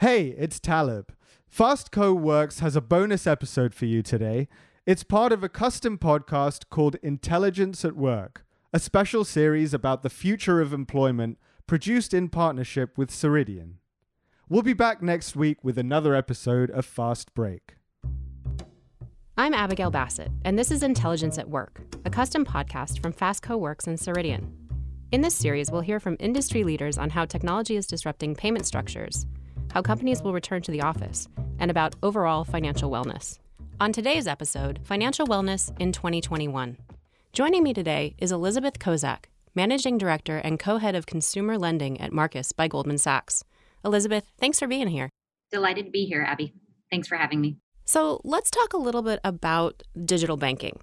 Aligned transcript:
Hey, 0.00 0.28
it's 0.38 0.58
Talib. 0.58 1.12
Fast 1.46 1.92
Co 1.92 2.14
Works 2.14 2.60
has 2.60 2.74
a 2.74 2.80
bonus 2.80 3.26
episode 3.26 3.74
for 3.74 3.84
you 3.84 4.02
today. 4.02 4.48
It's 4.86 5.04
part 5.04 5.30
of 5.30 5.44
a 5.44 5.48
custom 5.50 5.98
podcast 5.98 6.70
called 6.70 6.96
Intelligence 7.02 7.84
at 7.84 7.96
Work, 7.96 8.46
a 8.72 8.78
special 8.78 9.26
series 9.26 9.74
about 9.74 10.02
the 10.02 10.08
future 10.08 10.62
of 10.62 10.72
employment 10.72 11.36
produced 11.66 12.14
in 12.14 12.30
partnership 12.30 12.96
with 12.96 13.10
Ceridian. 13.10 13.72
We'll 14.48 14.62
be 14.62 14.72
back 14.72 15.02
next 15.02 15.36
week 15.36 15.62
with 15.62 15.76
another 15.76 16.14
episode 16.14 16.70
of 16.70 16.86
Fast 16.86 17.34
Break. 17.34 17.74
I'm 19.36 19.52
Abigail 19.52 19.90
Bassett, 19.90 20.32
and 20.46 20.58
this 20.58 20.70
is 20.70 20.82
Intelligence 20.82 21.36
at 21.36 21.50
Work, 21.50 21.82
a 22.06 22.10
custom 22.10 22.46
podcast 22.46 23.02
from 23.02 23.12
Fast 23.12 23.42
Co 23.42 23.58
Works 23.58 23.86
and 23.86 23.98
Ceridian. 23.98 24.50
In 25.12 25.20
this 25.20 25.34
series, 25.34 25.70
we'll 25.70 25.82
hear 25.82 26.00
from 26.00 26.16
industry 26.18 26.64
leaders 26.64 26.96
on 26.96 27.10
how 27.10 27.26
technology 27.26 27.76
is 27.76 27.86
disrupting 27.86 28.34
payment 28.34 28.64
structures 28.64 29.26
how 29.72 29.82
companies 29.82 30.22
will 30.22 30.32
return 30.32 30.62
to 30.62 30.70
the 30.70 30.82
office, 30.82 31.28
and 31.58 31.70
about 31.70 31.94
overall 32.02 32.44
financial 32.44 32.90
wellness. 32.90 33.38
On 33.80 33.92
today's 33.92 34.26
episode, 34.26 34.80
Financial 34.82 35.26
Wellness 35.26 35.72
in 35.80 35.92
2021. 35.92 36.76
Joining 37.32 37.62
me 37.62 37.72
today 37.72 38.14
is 38.18 38.32
Elizabeth 38.32 38.78
Kozak, 38.78 39.26
Managing 39.54 39.98
Director 39.98 40.38
and 40.38 40.58
co 40.58 40.78
head 40.78 40.94
of 40.94 41.06
consumer 41.06 41.56
lending 41.56 42.00
at 42.00 42.12
Marcus 42.12 42.52
by 42.52 42.68
Goldman 42.68 42.98
Sachs. 42.98 43.44
Elizabeth, 43.84 44.30
thanks 44.38 44.58
for 44.58 44.66
being 44.66 44.88
here. 44.88 45.08
Delighted 45.50 45.86
to 45.86 45.90
be 45.90 46.04
here, 46.04 46.22
Abby. 46.22 46.52
Thanks 46.90 47.08
for 47.08 47.16
having 47.16 47.40
me. 47.40 47.56
So, 47.84 48.20
let's 48.24 48.50
talk 48.50 48.72
a 48.72 48.76
little 48.76 49.02
bit 49.02 49.18
about 49.24 49.82
digital 50.04 50.36
banking. 50.36 50.78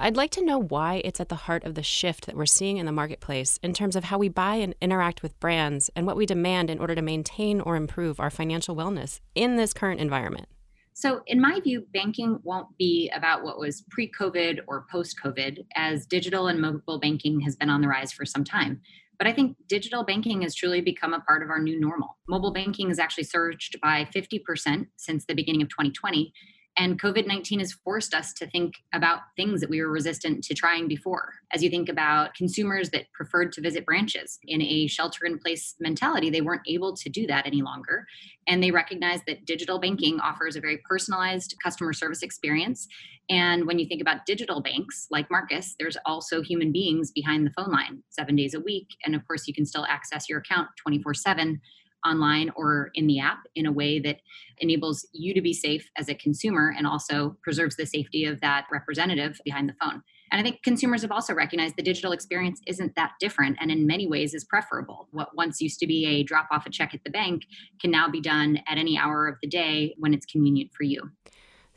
I'd 0.00 0.16
like 0.16 0.30
to 0.32 0.44
know 0.44 0.58
why 0.58 1.02
it's 1.04 1.18
at 1.18 1.28
the 1.28 1.34
heart 1.34 1.64
of 1.64 1.74
the 1.74 1.82
shift 1.82 2.26
that 2.26 2.36
we're 2.36 2.46
seeing 2.46 2.76
in 2.76 2.86
the 2.86 2.92
marketplace 2.92 3.58
in 3.64 3.72
terms 3.72 3.96
of 3.96 4.04
how 4.04 4.16
we 4.16 4.28
buy 4.28 4.54
and 4.54 4.76
interact 4.80 5.24
with 5.24 5.38
brands 5.40 5.90
and 5.96 6.06
what 6.06 6.16
we 6.16 6.24
demand 6.24 6.70
in 6.70 6.78
order 6.78 6.94
to 6.94 7.02
maintain 7.02 7.60
or 7.60 7.74
improve 7.74 8.20
our 8.20 8.30
financial 8.30 8.76
wellness 8.76 9.18
in 9.34 9.56
this 9.56 9.72
current 9.72 10.00
environment. 10.00 10.46
So, 10.94 11.22
in 11.26 11.40
my 11.40 11.58
view, 11.58 11.84
banking 11.92 12.38
won't 12.44 12.68
be 12.78 13.10
about 13.12 13.42
what 13.42 13.58
was 13.58 13.82
pre 13.90 14.08
COVID 14.08 14.60
or 14.68 14.86
post 14.90 15.16
COVID, 15.22 15.64
as 15.74 16.06
digital 16.06 16.46
and 16.46 16.60
mobile 16.60 17.00
banking 17.00 17.40
has 17.40 17.56
been 17.56 17.70
on 17.70 17.80
the 17.80 17.88
rise 17.88 18.12
for 18.12 18.24
some 18.24 18.44
time. 18.44 18.80
But 19.18 19.26
I 19.26 19.32
think 19.32 19.56
digital 19.66 20.04
banking 20.04 20.42
has 20.42 20.54
truly 20.54 20.80
become 20.80 21.12
a 21.12 21.20
part 21.20 21.42
of 21.42 21.50
our 21.50 21.60
new 21.60 21.80
normal. 21.80 22.18
Mobile 22.28 22.52
banking 22.52 22.88
has 22.88 23.00
actually 23.00 23.24
surged 23.24 23.80
by 23.80 24.08
50% 24.14 24.86
since 24.96 25.24
the 25.24 25.34
beginning 25.34 25.62
of 25.62 25.68
2020 25.70 26.32
and 26.78 27.00
COVID 27.00 27.26
19 27.26 27.58
has 27.58 27.72
forced 27.72 28.14
us 28.14 28.32
to 28.34 28.46
think 28.46 28.74
about 28.94 29.20
things 29.36 29.60
that 29.60 29.68
we 29.68 29.82
were 29.82 29.90
resistant 29.90 30.44
to 30.44 30.54
trying 30.54 30.86
before. 30.86 31.34
As 31.52 31.62
you 31.62 31.68
think 31.68 31.88
about 31.88 32.34
consumers 32.34 32.90
that 32.90 33.10
preferred 33.12 33.52
to 33.52 33.60
visit 33.60 33.84
branches 33.84 34.38
in 34.46 34.62
a 34.62 34.86
shelter 34.86 35.26
in 35.26 35.38
place 35.38 35.74
mentality, 35.80 36.30
they 36.30 36.40
weren't 36.40 36.62
able 36.68 36.94
to 36.96 37.08
do 37.08 37.26
that 37.26 37.46
any 37.46 37.62
longer. 37.62 38.06
And 38.46 38.62
they 38.62 38.70
recognize 38.70 39.20
that 39.26 39.44
digital 39.44 39.80
banking 39.80 40.20
offers 40.20 40.54
a 40.54 40.60
very 40.60 40.78
personalized 40.88 41.56
customer 41.62 41.92
service 41.92 42.22
experience. 42.22 42.86
And 43.28 43.66
when 43.66 43.78
you 43.78 43.86
think 43.86 44.00
about 44.00 44.24
digital 44.24 44.62
banks 44.62 45.06
like 45.10 45.30
Marcus, 45.30 45.74
there's 45.78 45.98
also 46.06 46.42
human 46.42 46.72
beings 46.72 47.10
behind 47.10 47.44
the 47.44 47.50
phone 47.50 47.72
line 47.72 48.04
seven 48.08 48.36
days 48.36 48.54
a 48.54 48.60
week. 48.60 48.86
And 49.04 49.14
of 49.14 49.26
course, 49.26 49.48
you 49.48 49.52
can 49.52 49.66
still 49.66 49.84
access 49.86 50.28
your 50.28 50.38
account 50.38 50.68
24 50.82 51.14
7 51.14 51.60
online 52.08 52.50
or 52.56 52.90
in 52.94 53.06
the 53.06 53.20
app 53.20 53.40
in 53.54 53.66
a 53.66 53.72
way 53.72 53.98
that 54.00 54.20
enables 54.58 55.06
you 55.12 55.34
to 55.34 55.42
be 55.42 55.52
safe 55.52 55.90
as 55.96 56.08
a 56.08 56.14
consumer 56.14 56.74
and 56.76 56.86
also 56.86 57.36
preserves 57.42 57.76
the 57.76 57.86
safety 57.86 58.24
of 58.24 58.40
that 58.40 58.66
representative 58.72 59.40
behind 59.44 59.68
the 59.68 59.74
phone. 59.80 60.02
And 60.30 60.40
I 60.40 60.42
think 60.42 60.62
consumers 60.62 61.02
have 61.02 61.12
also 61.12 61.34
recognized 61.34 61.76
the 61.76 61.82
digital 61.82 62.12
experience 62.12 62.60
isn't 62.66 62.94
that 62.96 63.12
different 63.20 63.56
and 63.60 63.70
in 63.70 63.86
many 63.86 64.06
ways 64.06 64.34
is 64.34 64.44
preferable. 64.44 65.08
What 65.10 65.34
once 65.34 65.60
used 65.60 65.78
to 65.80 65.86
be 65.86 66.06
a 66.06 66.22
drop 66.22 66.48
off 66.50 66.66
a 66.66 66.70
check 66.70 66.94
at 66.94 67.04
the 67.04 67.10
bank 67.10 67.44
can 67.80 67.90
now 67.90 68.08
be 68.08 68.20
done 68.20 68.58
at 68.68 68.78
any 68.78 68.98
hour 68.98 69.26
of 69.26 69.36
the 69.42 69.48
day 69.48 69.94
when 69.98 70.12
it's 70.12 70.26
convenient 70.26 70.70
for 70.76 70.84
you. 70.84 71.10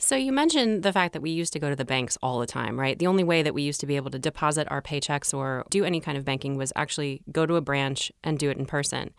So, 0.03 0.15
you 0.15 0.31
mentioned 0.31 0.81
the 0.81 0.91
fact 0.91 1.13
that 1.13 1.21
we 1.21 1.29
used 1.29 1.53
to 1.53 1.59
go 1.59 1.69
to 1.69 1.75
the 1.75 1.85
banks 1.85 2.17
all 2.23 2.39
the 2.39 2.47
time, 2.47 2.79
right? 2.79 2.97
The 2.97 3.05
only 3.05 3.23
way 3.23 3.43
that 3.43 3.53
we 3.53 3.61
used 3.61 3.79
to 3.81 3.85
be 3.85 3.97
able 3.97 4.09
to 4.09 4.17
deposit 4.17 4.67
our 4.71 4.81
paychecks 4.81 5.31
or 5.31 5.63
do 5.69 5.83
any 5.83 5.99
kind 6.01 6.17
of 6.17 6.25
banking 6.25 6.57
was 6.57 6.73
actually 6.75 7.21
go 7.31 7.45
to 7.45 7.55
a 7.55 7.61
branch 7.61 8.11
and 8.23 8.39
do 8.39 8.49
it 8.49 8.57
in 8.57 8.65
person. 8.65 9.13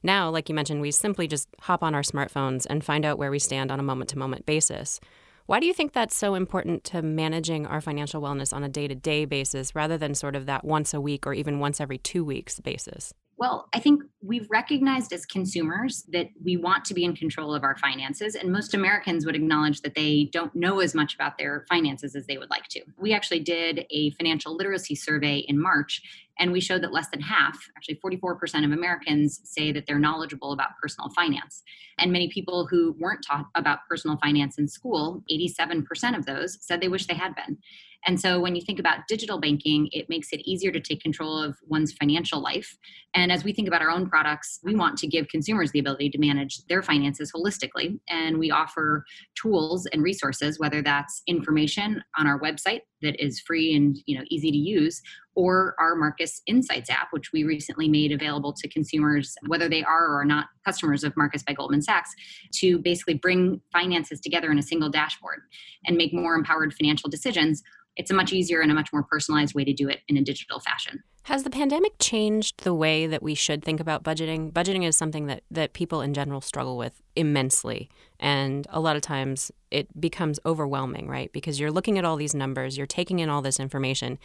Now, 0.00 0.30
like 0.30 0.48
you 0.48 0.54
mentioned, 0.54 0.80
we 0.80 0.92
simply 0.92 1.26
just 1.26 1.48
hop 1.62 1.82
on 1.82 1.92
our 1.92 2.02
smartphones 2.02 2.68
and 2.70 2.84
find 2.84 3.04
out 3.04 3.18
where 3.18 3.32
we 3.32 3.40
stand 3.40 3.72
on 3.72 3.80
a 3.80 3.82
moment 3.82 4.10
to 4.10 4.18
moment 4.18 4.46
basis. 4.46 5.00
Why 5.46 5.58
do 5.58 5.66
you 5.66 5.74
think 5.74 5.92
that's 5.92 6.14
so 6.14 6.34
important 6.34 6.84
to 6.84 7.02
managing 7.02 7.66
our 7.66 7.80
financial 7.80 8.22
wellness 8.22 8.52
on 8.54 8.62
a 8.62 8.68
day 8.68 8.86
to 8.86 8.94
day 8.94 9.24
basis 9.24 9.74
rather 9.74 9.98
than 9.98 10.14
sort 10.14 10.36
of 10.36 10.46
that 10.46 10.64
once 10.64 10.94
a 10.94 11.00
week 11.00 11.26
or 11.26 11.34
even 11.34 11.58
once 11.58 11.80
every 11.80 11.98
two 11.98 12.24
weeks 12.24 12.60
basis? 12.60 13.12
Well, 13.38 13.68
I 13.72 13.78
think 13.78 14.02
we've 14.20 14.48
recognized 14.50 15.12
as 15.12 15.24
consumers 15.24 16.04
that 16.08 16.26
we 16.42 16.56
want 16.56 16.84
to 16.86 16.94
be 16.94 17.04
in 17.04 17.14
control 17.14 17.54
of 17.54 17.62
our 17.62 17.76
finances, 17.76 18.34
and 18.34 18.50
most 18.50 18.74
Americans 18.74 19.24
would 19.24 19.36
acknowledge 19.36 19.80
that 19.82 19.94
they 19.94 20.28
don't 20.32 20.52
know 20.56 20.80
as 20.80 20.92
much 20.92 21.14
about 21.14 21.38
their 21.38 21.64
finances 21.68 22.16
as 22.16 22.26
they 22.26 22.36
would 22.36 22.50
like 22.50 22.66
to. 22.70 22.82
We 22.96 23.12
actually 23.12 23.40
did 23.40 23.86
a 23.90 24.10
financial 24.10 24.56
literacy 24.56 24.96
survey 24.96 25.38
in 25.46 25.62
March, 25.62 26.02
and 26.38 26.52
we 26.52 26.60
showed 26.60 26.82
that 26.82 26.92
less 26.92 27.08
than 27.10 27.20
half, 27.20 27.58
actually 27.76 28.00
44% 28.04 28.64
of 28.64 28.72
Americans, 28.72 29.40
say 29.44 29.72
that 29.72 29.86
they're 29.86 29.98
knowledgeable 29.98 30.52
about 30.52 30.70
personal 30.80 31.10
finance. 31.10 31.62
And 31.98 32.12
many 32.12 32.28
people 32.28 32.66
who 32.66 32.94
weren't 32.98 33.24
taught 33.26 33.46
about 33.54 33.80
personal 33.88 34.16
finance 34.18 34.58
in 34.58 34.68
school, 34.68 35.22
87% 35.30 36.16
of 36.16 36.26
those, 36.26 36.58
said 36.60 36.80
they 36.80 36.88
wish 36.88 37.06
they 37.06 37.14
had 37.14 37.34
been. 37.34 37.58
And 38.06 38.20
so 38.20 38.38
when 38.38 38.54
you 38.54 38.62
think 38.62 38.78
about 38.78 39.08
digital 39.08 39.40
banking, 39.40 39.88
it 39.92 40.08
makes 40.08 40.32
it 40.32 40.40
easier 40.48 40.70
to 40.70 40.80
take 40.80 41.02
control 41.02 41.36
of 41.36 41.58
one's 41.66 41.92
financial 41.92 42.40
life. 42.40 42.76
And 43.14 43.32
as 43.32 43.42
we 43.42 43.52
think 43.52 43.66
about 43.66 43.82
our 43.82 43.90
own 43.90 44.08
products, 44.08 44.60
we 44.62 44.74
want 44.74 44.98
to 44.98 45.06
give 45.06 45.28
consumers 45.28 45.72
the 45.72 45.80
ability 45.80 46.10
to 46.10 46.18
manage 46.18 46.64
their 46.66 46.82
finances 46.82 47.32
holistically. 47.34 47.98
And 48.08 48.38
we 48.38 48.50
offer 48.50 49.04
tools 49.34 49.86
and 49.86 50.02
resources, 50.02 50.58
whether 50.58 50.80
that's 50.80 51.22
information 51.26 52.02
on 52.16 52.26
our 52.26 52.40
website 52.40 52.82
that 53.02 53.22
is 53.24 53.40
free 53.40 53.74
and 53.74 53.98
you 54.06 54.18
know 54.18 54.24
easy 54.28 54.50
to 54.50 54.56
use 54.56 55.02
or 55.38 55.76
our 55.78 55.94
Marcus 55.94 56.42
Insights 56.46 56.90
app, 56.90 57.08
which 57.12 57.30
we 57.32 57.44
recently 57.44 57.88
made 57.88 58.10
available 58.10 58.52
to 58.52 58.68
consumers, 58.68 59.36
whether 59.46 59.68
they 59.68 59.84
are 59.84 60.06
or 60.06 60.20
are 60.20 60.24
not 60.24 60.46
customers 60.64 61.04
of 61.04 61.16
Marcus 61.16 61.44
by 61.44 61.52
Goldman 61.52 61.80
Sachs, 61.80 62.10
to 62.54 62.80
basically 62.80 63.14
bring 63.14 63.60
finances 63.72 64.20
together 64.20 64.50
in 64.50 64.58
a 64.58 64.62
single 64.62 64.90
dashboard 64.90 65.42
and 65.86 65.96
make 65.96 66.12
more 66.12 66.34
empowered 66.34 66.74
financial 66.74 67.08
decisions 67.08 67.62
it's 67.98 68.10
a 68.10 68.14
much 68.14 68.32
easier 68.32 68.60
and 68.60 68.70
a 68.70 68.74
much 68.74 68.92
more 68.92 69.02
personalized 69.02 69.54
way 69.54 69.64
to 69.64 69.72
do 69.72 69.88
it 69.88 70.00
in 70.08 70.16
a 70.16 70.22
digital 70.22 70.60
fashion. 70.60 71.02
Has 71.24 71.42
the 71.42 71.50
pandemic 71.50 71.92
changed 71.98 72.64
the 72.64 72.72
way 72.72 73.06
that 73.06 73.22
we 73.22 73.34
should 73.34 73.62
think 73.62 73.80
about 73.80 74.02
budgeting? 74.02 74.50
Budgeting 74.50 74.86
is 74.86 74.96
something 74.96 75.26
that, 75.26 75.42
that 75.50 75.74
people 75.74 76.00
in 76.00 76.14
general 76.14 76.40
struggle 76.40 76.78
with 76.78 77.02
immensely. 77.16 77.90
And 78.18 78.66
a 78.70 78.80
lot 78.80 78.96
of 78.96 79.02
times 79.02 79.50
it 79.70 80.00
becomes 80.00 80.40
overwhelming, 80.46 81.06
right? 81.06 81.30
Because 81.32 81.60
you're 81.60 81.72
looking 81.72 81.98
at 81.98 82.04
all 82.04 82.16
these 82.16 82.34
numbers, 82.34 82.78
you're 82.78 82.86
taking 82.86 83.18
in 83.18 83.28
all 83.28 83.42
this 83.42 83.60
information, 83.60 84.18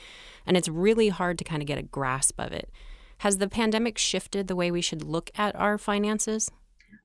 and 0.45 0.55
it's 0.55 0.69
really 0.69 1.09
hard 1.09 1.37
to 1.39 1.43
kind 1.43 1.61
of 1.61 1.67
get 1.67 1.77
a 1.77 1.83
grasp 1.83 2.39
of 2.39 2.53
it. 2.53 2.69
Has 3.17 3.37
the 3.37 3.49
pandemic 3.49 3.97
shifted 3.97 4.47
the 4.47 4.55
way 4.55 4.71
we 4.71 4.81
should 4.81 5.03
look 5.03 5.29
at 5.35 5.55
our 5.55 5.77
finances? 5.77 6.49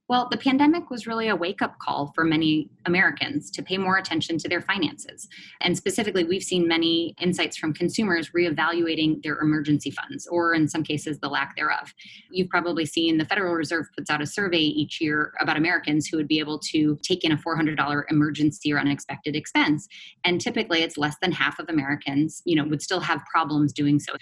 Well, 0.09 0.27
the 0.31 0.37
pandemic 0.37 0.89
was 0.89 1.05
really 1.05 1.27
a 1.27 1.35
wake 1.35 1.61
up 1.61 1.77
call 1.77 2.11
for 2.15 2.23
many 2.23 2.67
Americans 2.87 3.51
to 3.51 3.61
pay 3.61 3.77
more 3.77 3.97
attention 3.97 4.39
to 4.39 4.49
their 4.49 4.59
finances. 4.59 5.27
And 5.61 5.77
specifically, 5.77 6.23
we've 6.23 6.41
seen 6.41 6.67
many 6.67 7.13
insights 7.21 7.57
from 7.57 7.75
consumers 7.75 8.31
reevaluating 8.31 9.21
their 9.21 9.37
emergency 9.37 9.91
funds, 9.91 10.25
or 10.25 10.55
in 10.55 10.67
some 10.67 10.81
cases, 10.81 11.19
the 11.19 11.29
lack 11.29 11.55
thereof. 11.55 11.93
You've 12.31 12.49
probably 12.49 12.87
seen 12.87 13.19
the 13.19 13.25
Federal 13.25 13.53
Reserve 13.53 13.85
puts 13.95 14.09
out 14.09 14.19
a 14.19 14.25
survey 14.25 14.57
each 14.57 14.99
year 14.99 15.31
about 15.39 15.57
Americans 15.57 16.07
who 16.07 16.17
would 16.17 16.27
be 16.27 16.39
able 16.39 16.57
to 16.71 16.97
take 17.03 17.23
in 17.23 17.31
a 17.31 17.37
$400 17.37 18.03
emergency 18.09 18.73
or 18.73 18.79
unexpected 18.79 19.35
expense. 19.35 19.87
And 20.23 20.41
typically, 20.41 20.81
it's 20.81 20.97
less 20.97 21.17
than 21.21 21.31
half 21.31 21.59
of 21.59 21.69
Americans, 21.69 22.41
you 22.45 22.55
know, 22.55 22.63
would 22.63 22.81
still 22.81 22.99
have 23.01 23.21
problems 23.31 23.73
doing 23.73 23.99
so. 23.99 24.13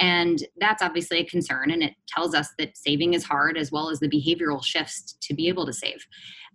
And 0.00 0.42
that's 0.56 0.82
obviously 0.82 1.18
a 1.18 1.24
concern. 1.24 1.70
And 1.70 1.82
it 1.82 1.92
tells 2.08 2.34
us 2.34 2.48
that 2.58 2.78
saving 2.78 3.12
is 3.12 3.24
hard, 3.24 3.58
as 3.58 3.70
well 3.70 3.90
as 3.90 4.00
the 4.00 4.08
behavioral 4.08 4.64
shifts 4.64 5.12
to 5.26 5.34
be 5.34 5.48
able 5.48 5.66
to 5.66 5.72
save. 5.72 6.06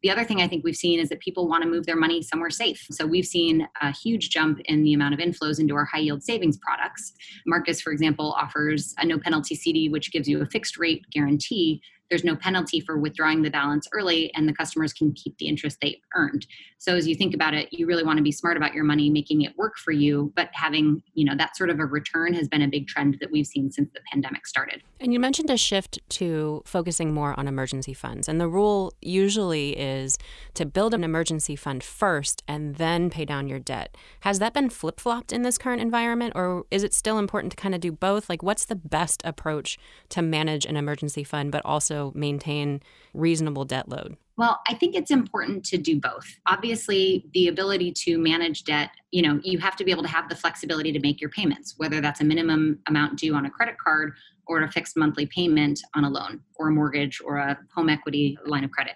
The 0.03 0.09
other 0.09 0.23
thing 0.23 0.41
I 0.41 0.47
think 0.47 0.63
we've 0.63 0.75
seen 0.75 0.99
is 0.99 1.09
that 1.09 1.19
people 1.19 1.47
want 1.47 1.63
to 1.63 1.69
move 1.69 1.85
their 1.85 1.95
money 1.95 2.21
somewhere 2.21 2.49
safe. 2.49 2.85
So 2.91 3.05
we've 3.05 3.25
seen 3.25 3.67
a 3.81 3.91
huge 3.91 4.29
jump 4.29 4.59
in 4.65 4.83
the 4.83 4.93
amount 4.93 5.13
of 5.13 5.19
inflows 5.19 5.59
into 5.59 5.75
our 5.75 5.85
high 5.85 5.99
yield 5.99 6.23
savings 6.23 6.57
products. 6.57 7.13
Marcus, 7.45 7.81
for 7.81 7.91
example, 7.91 8.33
offers 8.37 8.95
a 8.97 9.05
no 9.05 9.19
penalty 9.19 9.55
CD, 9.55 9.89
which 9.89 10.11
gives 10.11 10.27
you 10.27 10.41
a 10.41 10.45
fixed 10.45 10.77
rate 10.77 11.05
guarantee 11.11 11.81
there's 12.11 12.23
no 12.25 12.35
penalty 12.35 12.81
for 12.81 12.99
withdrawing 12.99 13.41
the 13.41 13.49
balance 13.49 13.87
early 13.93 14.31
and 14.35 14.47
the 14.47 14.53
customers 14.53 14.91
can 14.91 15.13
keep 15.13 15.35
the 15.37 15.47
interest 15.47 15.79
they 15.81 15.99
earned. 16.13 16.45
So 16.77 16.95
as 16.95 17.07
you 17.07 17.15
think 17.15 17.33
about 17.33 17.53
it 17.53 17.69
you 17.71 17.87
really 17.87 18.03
want 18.03 18.17
to 18.17 18.23
be 18.23 18.33
smart 18.33 18.57
about 18.57 18.73
your 18.73 18.83
money 18.83 19.09
making 19.09 19.41
it 19.41 19.57
work 19.57 19.77
for 19.77 19.91
you 19.91 20.31
but 20.35 20.49
having 20.51 21.01
you 21.13 21.25
know 21.25 21.35
that 21.37 21.55
sort 21.55 21.69
of 21.69 21.79
a 21.79 21.85
return 21.85 22.33
has 22.33 22.47
been 22.47 22.61
a 22.61 22.67
big 22.67 22.87
trend 22.87 23.17
that 23.21 23.31
we've 23.31 23.47
seen 23.47 23.71
since 23.71 23.89
the 23.93 24.01
pandemic 24.11 24.45
started. 24.45 24.83
And 24.99 25.13
you 25.13 25.19
mentioned 25.19 25.49
a 25.49 25.57
shift 25.57 25.99
to 26.09 26.61
focusing 26.65 27.13
more 27.13 27.39
on 27.39 27.47
emergency 27.47 27.93
funds 27.93 28.27
and 28.27 28.41
the 28.41 28.49
rule 28.49 28.93
usually 29.01 29.79
is 29.79 30.17
to 30.55 30.65
build 30.65 30.93
an 30.93 31.03
emergency 31.03 31.55
fund 31.55 31.81
first 31.81 32.43
and 32.47 32.75
then 32.75 33.09
pay 33.09 33.23
down 33.23 33.47
your 33.47 33.59
debt. 33.59 33.95
Has 34.21 34.39
that 34.39 34.53
been 34.53 34.69
flip-flopped 34.69 35.31
in 35.31 35.43
this 35.43 35.57
current 35.57 35.81
environment 35.81 36.33
or 36.35 36.65
is 36.71 36.83
it 36.83 36.93
still 36.93 37.17
important 37.17 37.51
to 37.51 37.57
kind 37.57 37.73
of 37.73 37.79
do 37.79 37.93
both? 37.93 38.29
Like 38.29 38.43
what's 38.43 38.65
the 38.65 38.75
best 38.75 39.21
approach 39.23 39.79
to 40.09 40.21
manage 40.21 40.65
an 40.65 40.75
emergency 40.75 41.23
fund 41.23 41.53
but 41.53 41.61
also 41.63 42.00
maintain 42.15 42.81
reasonable 43.13 43.65
debt 43.65 43.87
load? 43.87 44.17
Well, 44.37 44.59
I 44.67 44.73
think 44.73 44.95
it's 44.95 45.11
important 45.11 45.63
to 45.65 45.77
do 45.77 45.99
both. 45.99 46.25
Obviously, 46.47 47.27
the 47.33 47.47
ability 47.47 47.91
to 48.05 48.17
manage 48.17 48.63
debt, 48.63 48.89
you 49.11 49.21
know, 49.21 49.39
you 49.43 49.59
have 49.59 49.75
to 49.75 49.83
be 49.83 49.91
able 49.91 50.01
to 50.01 50.09
have 50.09 50.29
the 50.29 50.35
flexibility 50.35 50.91
to 50.91 50.99
make 50.99 51.21
your 51.21 51.29
payments, 51.29 51.75
whether 51.77 52.01
that's 52.01 52.21
a 52.21 52.23
minimum 52.23 52.79
amount 52.87 53.19
due 53.19 53.35
on 53.35 53.45
a 53.45 53.51
credit 53.51 53.75
card 53.77 54.13
or 54.51 54.61
a 54.61 54.71
fixed 54.71 54.97
monthly 54.97 55.25
payment 55.25 55.79
on 55.95 56.03
a 56.03 56.09
loan 56.09 56.41
or 56.57 56.67
a 56.67 56.71
mortgage 56.71 57.21
or 57.23 57.37
a 57.37 57.57
home 57.73 57.87
equity 57.87 58.37
line 58.45 58.65
of 58.65 58.71
credit. 58.71 58.95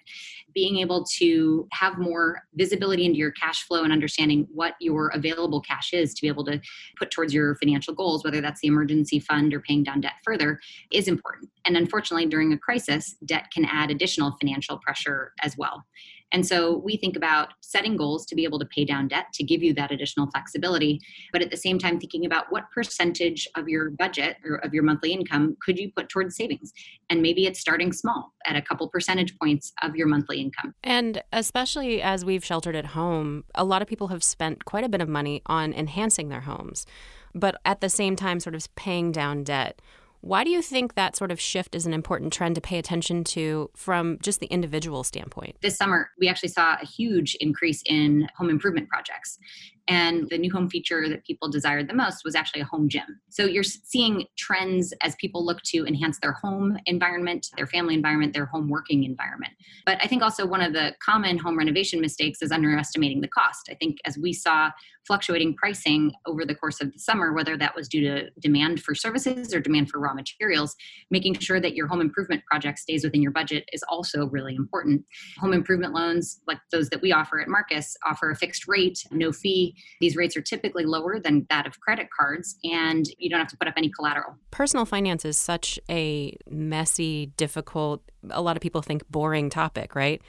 Being 0.53 0.79
able 0.79 1.05
to 1.17 1.65
have 1.71 1.97
more 1.97 2.41
visibility 2.55 3.05
into 3.05 3.17
your 3.17 3.31
cash 3.31 3.63
flow 3.63 3.83
and 3.83 3.93
understanding 3.93 4.47
what 4.53 4.73
your 4.81 5.07
available 5.09 5.61
cash 5.61 5.93
is 5.93 6.13
to 6.13 6.21
be 6.21 6.27
able 6.27 6.43
to 6.45 6.59
put 6.99 7.09
towards 7.09 7.33
your 7.33 7.55
financial 7.55 7.93
goals, 7.93 8.25
whether 8.25 8.41
that's 8.41 8.59
the 8.59 8.67
emergency 8.67 9.19
fund 9.19 9.53
or 9.53 9.61
paying 9.61 9.83
down 9.83 10.01
debt 10.01 10.15
further, 10.25 10.59
is 10.91 11.07
important. 11.07 11.49
And 11.65 11.77
unfortunately, 11.77 12.25
during 12.25 12.51
a 12.51 12.57
crisis, 12.57 13.15
debt 13.25 13.45
can 13.53 13.63
add 13.65 13.91
additional 13.91 14.35
financial 14.39 14.77
pressure 14.79 15.31
as 15.41 15.57
well. 15.57 15.85
And 16.31 16.45
so 16.45 16.77
we 16.77 16.97
think 16.97 17.15
about 17.15 17.49
setting 17.61 17.95
goals 17.95 18.25
to 18.25 18.35
be 18.35 18.43
able 18.43 18.59
to 18.59 18.65
pay 18.65 18.83
down 18.83 19.07
debt 19.07 19.27
to 19.33 19.43
give 19.43 19.63
you 19.63 19.73
that 19.75 19.91
additional 19.91 20.29
flexibility, 20.31 20.99
but 21.31 21.41
at 21.41 21.51
the 21.51 21.57
same 21.57 21.79
time 21.79 21.99
thinking 21.99 22.25
about 22.25 22.51
what 22.51 22.63
percentage 22.73 23.47
of 23.55 23.69
your 23.69 23.91
budget 23.91 24.37
or 24.43 24.55
of 24.55 24.73
your 24.73 24.83
monthly 24.83 25.13
income 25.13 25.55
could 25.63 25.77
you 25.77 25.91
put 25.95 26.09
towards 26.09 26.35
savings? 26.35 26.73
And 27.09 27.21
maybe 27.21 27.45
it's 27.45 27.59
starting 27.59 27.93
small 27.93 28.33
at 28.45 28.55
a 28.55 28.61
couple 28.61 28.87
percentage 28.89 29.37
points 29.39 29.71
of 29.81 29.95
your 29.95 30.07
monthly 30.07 30.41
income. 30.41 30.73
And 30.83 31.23
especially 31.31 32.01
as 32.01 32.25
we've 32.25 32.43
sheltered 32.43 32.75
at 32.75 32.87
home, 32.87 33.43
a 33.53 33.63
lot 33.63 33.81
of 33.81 33.87
people 33.87 34.07
have 34.09 34.23
spent 34.23 34.65
quite 34.65 34.83
a 34.83 34.89
bit 34.89 35.01
of 35.01 35.09
money 35.09 35.41
on 35.45 35.73
enhancing 35.73 36.29
their 36.29 36.41
homes, 36.41 36.85
but 37.33 37.59
at 37.65 37.81
the 37.81 37.89
same 37.89 38.15
time, 38.15 38.39
sort 38.39 38.55
of 38.55 38.73
paying 38.75 39.11
down 39.11 39.43
debt. 39.43 39.81
Why 40.25 40.43
do 40.43 40.49
you 40.49 40.63
think 40.63 40.95
that 40.95 41.15
sort 41.15 41.29
of 41.29 41.39
shift 41.39 41.75
is 41.75 41.85
an 41.85 41.93
important 41.93 42.33
trend 42.33 42.55
to 42.55 42.61
pay 42.61 42.79
attention 42.79 43.23
to 43.25 43.69
from 43.75 44.17
just 44.23 44.39
the 44.39 44.47
individual 44.47 45.03
standpoint? 45.03 45.55
This 45.61 45.77
summer, 45.77 46.09
we 46.19 46.27
actually 46.27 46.49
saw 46.49 46.77
a 46.81 46.85
huge 46.85 47.37
increase 47.39 47.83
in 47.85 48.27
home 48.35 48.49
improvement 48.49 48.89
projects. 48.89 49.37
And 49.87 50.27
the 50.29 50.37
new 50.37 50.51
home 50.51 50.69
feature 50.69 51.07
that 51.09 51.25
people 51.25 51.49
desired 51.49 51.87
the 51.87 51.93
most 51.93 52.23
was 52.25 52.35
actually 52.35 52.61
a 52.61 52.65
home 52.65 52.89
gym. 52.89 53.21
So 53.29 53.45
you're 53.45 53.63
seeing 53.63 54.25
trends 54.37 54.93
as 55.01 55.15
people 55.15 55.45
look 55.45 55.61
to 55.63 55.85
enhance 55.85 56.19
their 56.19 56.33
home 56.33 56.77
environment, 56.85 57.47
their 57.55 57.67
family 57.67 57.93
environment, 57.93 58.33
their 58.33 58.47
home 58.47 58.69
working 58.69 59.03
environment. 59.03 59.53
But 59.85 59.99
I 60.03 60.07
think 60.07 60.23
also 60.23 60.45
one 60.45 60.61
of 60.61 60.73
the 60.73 60.93
common 61.03 61.37
home 61.37 61.57
renovation 61.57 62.01
mistakes 62.01 62.41
is 62.41 62.51
underestimating 62.51 63.21
the 63.21 63.27
cost. 63.27 63.69
I 63.69 63.75
think 63.75 63.97
as 64.05 64.17
we 64.17 64.33
saw 64.33 64.71
fluctuating 65.05 65.55
pricing 65.55 66.11
over 66.25 66.45
the 66.45 66.55
course 66.55 66.81
of 66.81 66.91
the 66.91 66.99
summer, 66.99 67.33
whether 67.33 67.55
that 67.55 67.75
was 67.75 67.87
due 67.87 68.01
to 68.01 68.29
demand 68.39 68.81
for 68.81 68.95
services 68.95 69.53
or 69.53 69.59
demand 69.59 69.89
for 69.89 69.99
raw 69.99 70.13
materials, 70.13 70.75
making 71.11 71.35
sure 71.35 71.59
that 71.59 71.75
your 71.75 71.87
home 71.87 72.01
improvement 72.01 72.43
project 72.45 72.79
stays 72.79 73.03
within 73.03 73.21
your 73.21 73.31
budget 73.31 73.69
is 73.71 73.83
also 73.87 74.25
really 74.27 74.55
important. 74.55 75.03
Home 75.37 75.53
improvement 75.53 75.93
loans, 75.93 76.41
like 76.47 76.57
those 76.71 76.89
that 76.89 77.01
we 77.01 77.11
offer 77.11 77.39
at 77.39 77.47
Marcus, 77.47 77.95
offer 78.05 78.31
a 78.31 78.35
fixed 78.35 78.67
rate, 78.67 79.03
no 79.11 79.31
fee 79.31 79.74
these 79.99 80.15
rates 80.15 80.35
are 80.37 80.41
typically 80.41 80.85
lower 80.85 81.19
than 81.19 81.45
that 81.49 81.65
of 81.65 81.79
credit 81.79 82.07
cards, 82.15 82.57
and 82.63 83.05
you 83.17 83.29
don't 83.29 83.39
have 83.39 83.49
to 83.49 83.57
put 83.57 83.67
up 83.67 83.75
any 83.77 83.89
collateral. 83.89 84.35
Personal 84.51 84.85
finance 84.85 85.25
is 85.25 85.37
such 85.37 85.79
a 85.89 86.35
messy, 86.49 87.27
difficult, 87.37 88.01
a 88.29 88.41
lot 88.41 88.55
of 88.55 88.61
people 88.61 88.81
think 88.81 89.07
boring 89.09 89.49
topic, 89.49 89.95
right? 89.95 90.21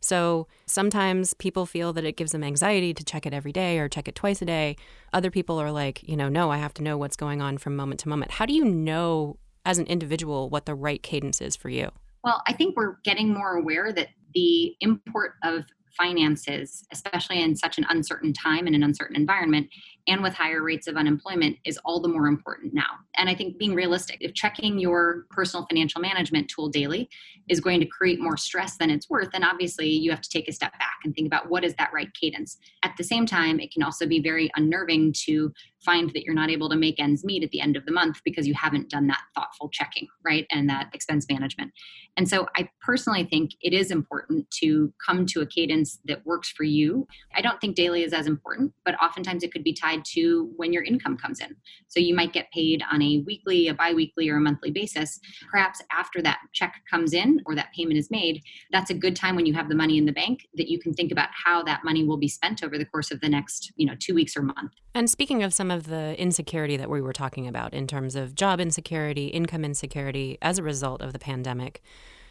So 0.00 0.48
sometimes 0.66 1.32
people 1.32 1.64
feel 1.64 1.94
that 1.94 2.04
it 2.04 2.18
gives 2.18 2.32
them 2.32 2.44
anxiety 2.44 2.92
to 2.92 3.02
check 3.02 3.24
it 3.24 3.32
every 3.32 3.52
day 3.52 3.78
or 3.78 3.88
check 3.88 4.06
it 4.06 4.14
twice 4.14 4.42
a 4.42 4.44
day. 4.44 4.76
Other 5.14 5.30
people 5.30 5.58
are 5.58 5.72
like, 5.72 6.06
you 6.06 6.14
know, 6.14 6.28
no, 6.28 6.50
I 6.50 6.58
have 6.58 6.74
to 6.74 6.82
know 6.82 6.98
what's 6.98 7.16
going 7.16 7.40
on 7.40 7.56
from 7.56 7.74
moment 7.74 8.00
to 8.00 8.10
moment. 8.10 8.32
How 8.32 8.44
do 8.44 8.52
you 8.52 8.66
know 8.66 9.38
as 9.64 9.78
an 9.78 9.86
individual 9.86 10.50
what 10.50 10.66
the 10.66 10.74
right 10.74 11.02
cadence 11.02 11.40
is 11.40 11.56
for 11.56 11.70
you? 11.70 11.90
Well, 12.22 12.42
I 12.46 12.52
think 12.52 12.76
we're 12.76 12.96
getting 13.02 13.32
more 13.32 13.56
aware 13.56 13.92
that 13.94 14.08
the 14.34 14.76
import 14.80 15.36
of 15.42 15.64
finances, 15.96 16.86
especially 16.92 17.42
in 17.42 17.56
such 17.56 17.78
an 17.78 17.86
uncertain 17.88 18.32
time 18.32 18.66
and 18.66 18.74
an 18.74 18.82
uncertain 18.82 19.16
environment, 19.16 19.68
and 20.06 20.22
with 20.22 20.34
higher 20.34 20.62
rates 20.62 20.86
of 20.86 20.96
unemployment 20.96 21.56
is 21.64 21.78
all 21.84 22.00
the 22.00 22.08
more 22.08 22.26
important 22.26 22.74
now. 22.74 22.98
And 23.16 23.28
I 23.28 23.34
think 23.34 23.58
being 23.58 23.74
realistic, 23.74 24.18
if 24.20 24.34
checking 24.34 24.78
your 24.78 25.26
personal 25.30 25.66
financial 25.66 26.00
management 26.00 26.48
tool 26.48 26.68
daily 26.68 27.08
is 27.48 27.60
going 27.60 27.80
to 27.80 27.86
create 27.86 28.20
more 28.20 28.36
stress 28.36 28.76
than 28.76 28.90
it's 28.90 29.08
worth, 29.08 29.30
then 29.32 29.44
obviously 29.44 29.88
you 29.88 30.10
have 30.10 30.20
to 30.20 30.28
take 30.28 30.48
a 30.48 30.52
step 30.52 30.72
back 30.72 30.98
and 31.04 31.14
think 31.14 31.26
about 31.26 31.48
what 31.48 31.64
is 31.64 31.74
that 31.74 31.90
right 31.92 32.12
cadence. 32.14 32.58
At 32.82 32.94
the 32.98 33.04
same 33.04 33.26
time, 33.26 33.60
it 33.60 33.72
can 33.72 33.82
also 33.82 34.06
be 34.06 34.20
very 34.20 34.50
unnerving 34.56 35.14
to 35.24 35.52
find 35.84 36.10
that 36.10 36.24
you're 36.24 36.34
not 36.34 36.50
able 36.50 36.68
to 36.70 36.76
make 36.76 36.98
ends 36.98 37.24
meet 37.24 37.44
at 37.44 37.50
the 37.50 37.60
end 37.60 37.76
of 37.76 37.84
the 37.84 37.92
month 37.92 38.20
because 38.24 38.46
you 38.46 38.54
haven't 38.54 38.88
done 38.88 39.06
that 39.06 39.20
thoughtful 39.34 39.68
checking, 39.68 40.08
right? 40.24 40.46
And 40.50 40.68
that 40.70 40.88
expense 40.94 41.26
management. 41.28 41.72
And 42.16 42.28
so 42.28 42.46
I 42.56 42.68
personally 42.80 43.24
think 43.24 43.52
it 43.60 43.74
is 43.74 43.90
important 43.90 44.50
to 44.62 44.92
come 45.04 45.26
to 45.26 45.42
a 45.42 45.46
cadence 45.46 46.00
that 46.06 46.24
works 46.24 46.50
for 46.50 46.64
you. 46.64 47.06
I 47.34 47.42
don't 47.42 47.60
think 47.60 47.76
daily 47.76 48.02
is 48.02 48.12
as 48.12 48.26
important, 48.26 48.72
but 48.84 48.94
oftentimes 49.02 49.42
it 49.42 49.52
could 49.52 49.64
be 49.64 49.74
tied 49.74 49.93
tied 49.94 50.04
to 50.04 50.50
when 50.56 50.72
your 50.72 50.82
income 50.82 51.16
comes 51.16 51.40
in. 51.40 51.54
So 51.88 52.00
you 52.00 52.14
might 52.14 52.32
get 52.32 52.50
paid 52.52 52.82
on 52.90 53.02
a 53.02 53.22
weekly, 53.26 53.68
a 53.68 53.74
biweekly, 53.74 54.28
or 54.28 54.36
a 54.36 54.40
monthly 54.40 54.70
basis. 54.70 55.20
Perhaps 55.50 55.82
after 55.92 56.20
that 56.22 56.38
check 56.52 56.82
comes 56.90 57.12
in 57.12 57.40
or 57.46 57.54
that 57.54 57.72
payment 57.76 57.98
is 57.98 58.10
made, 58.10 58.42
that's 58.72 58.90
a 58.90 58.94
good 58.94 59.16
time 59.16 59.36
when 59.36 59.46
you 59.46 59.54
have 59.54 59.68
the 59.68 59.74
money 59.74 59.98
in 59.98 60.06
the 60.06 60.12
bank 60.12 60.46
that 60.54 60.68
you 60.68 60.78
can 60.78 60.92
think 60.92 61.12
about 61.12 61.28
how 61.32 61.62
that 61.62 61.84
money 61.84 62.04
will 62.04 62.16
be 62.16 62.28
spent 62.28 62.62
over 62.62 62.78
the 62.78 62.84
course 62.84 63.10
of 63.10 63.20
the 63.20 63.28
next, 63.28 63.72
you 63.76 63.86
know, 63.86 63.94
two 63.98 64.14
weeks 64.14 64.36
or 64.36 64.42
month. 64.42 64.72
And 64.94 65.10
speaking 65.10 65.42
of 65.42 65.52
some 65.52 65.70
of 65.70 65.86
the 65.88 66.20
insecurity 66.20 66.76
that 66.76 66.90
we 66.90 67.00
were 67.00 67.12
talking 67.12 67.48
about 67.48 67.74
in 67.74 67.86
terms 67.86 68.14
of 68.14 68.34
job 68.34 68.60
insecurity, 68.60 69.26
income 69.26 69.64
insecurity 69.64 70.38
as 70.40 70.58
a 70.58 70.62
result 70.62 71.02
of 71.02 71.12
the 71.12 71.18
pandemic, 71.18 71.82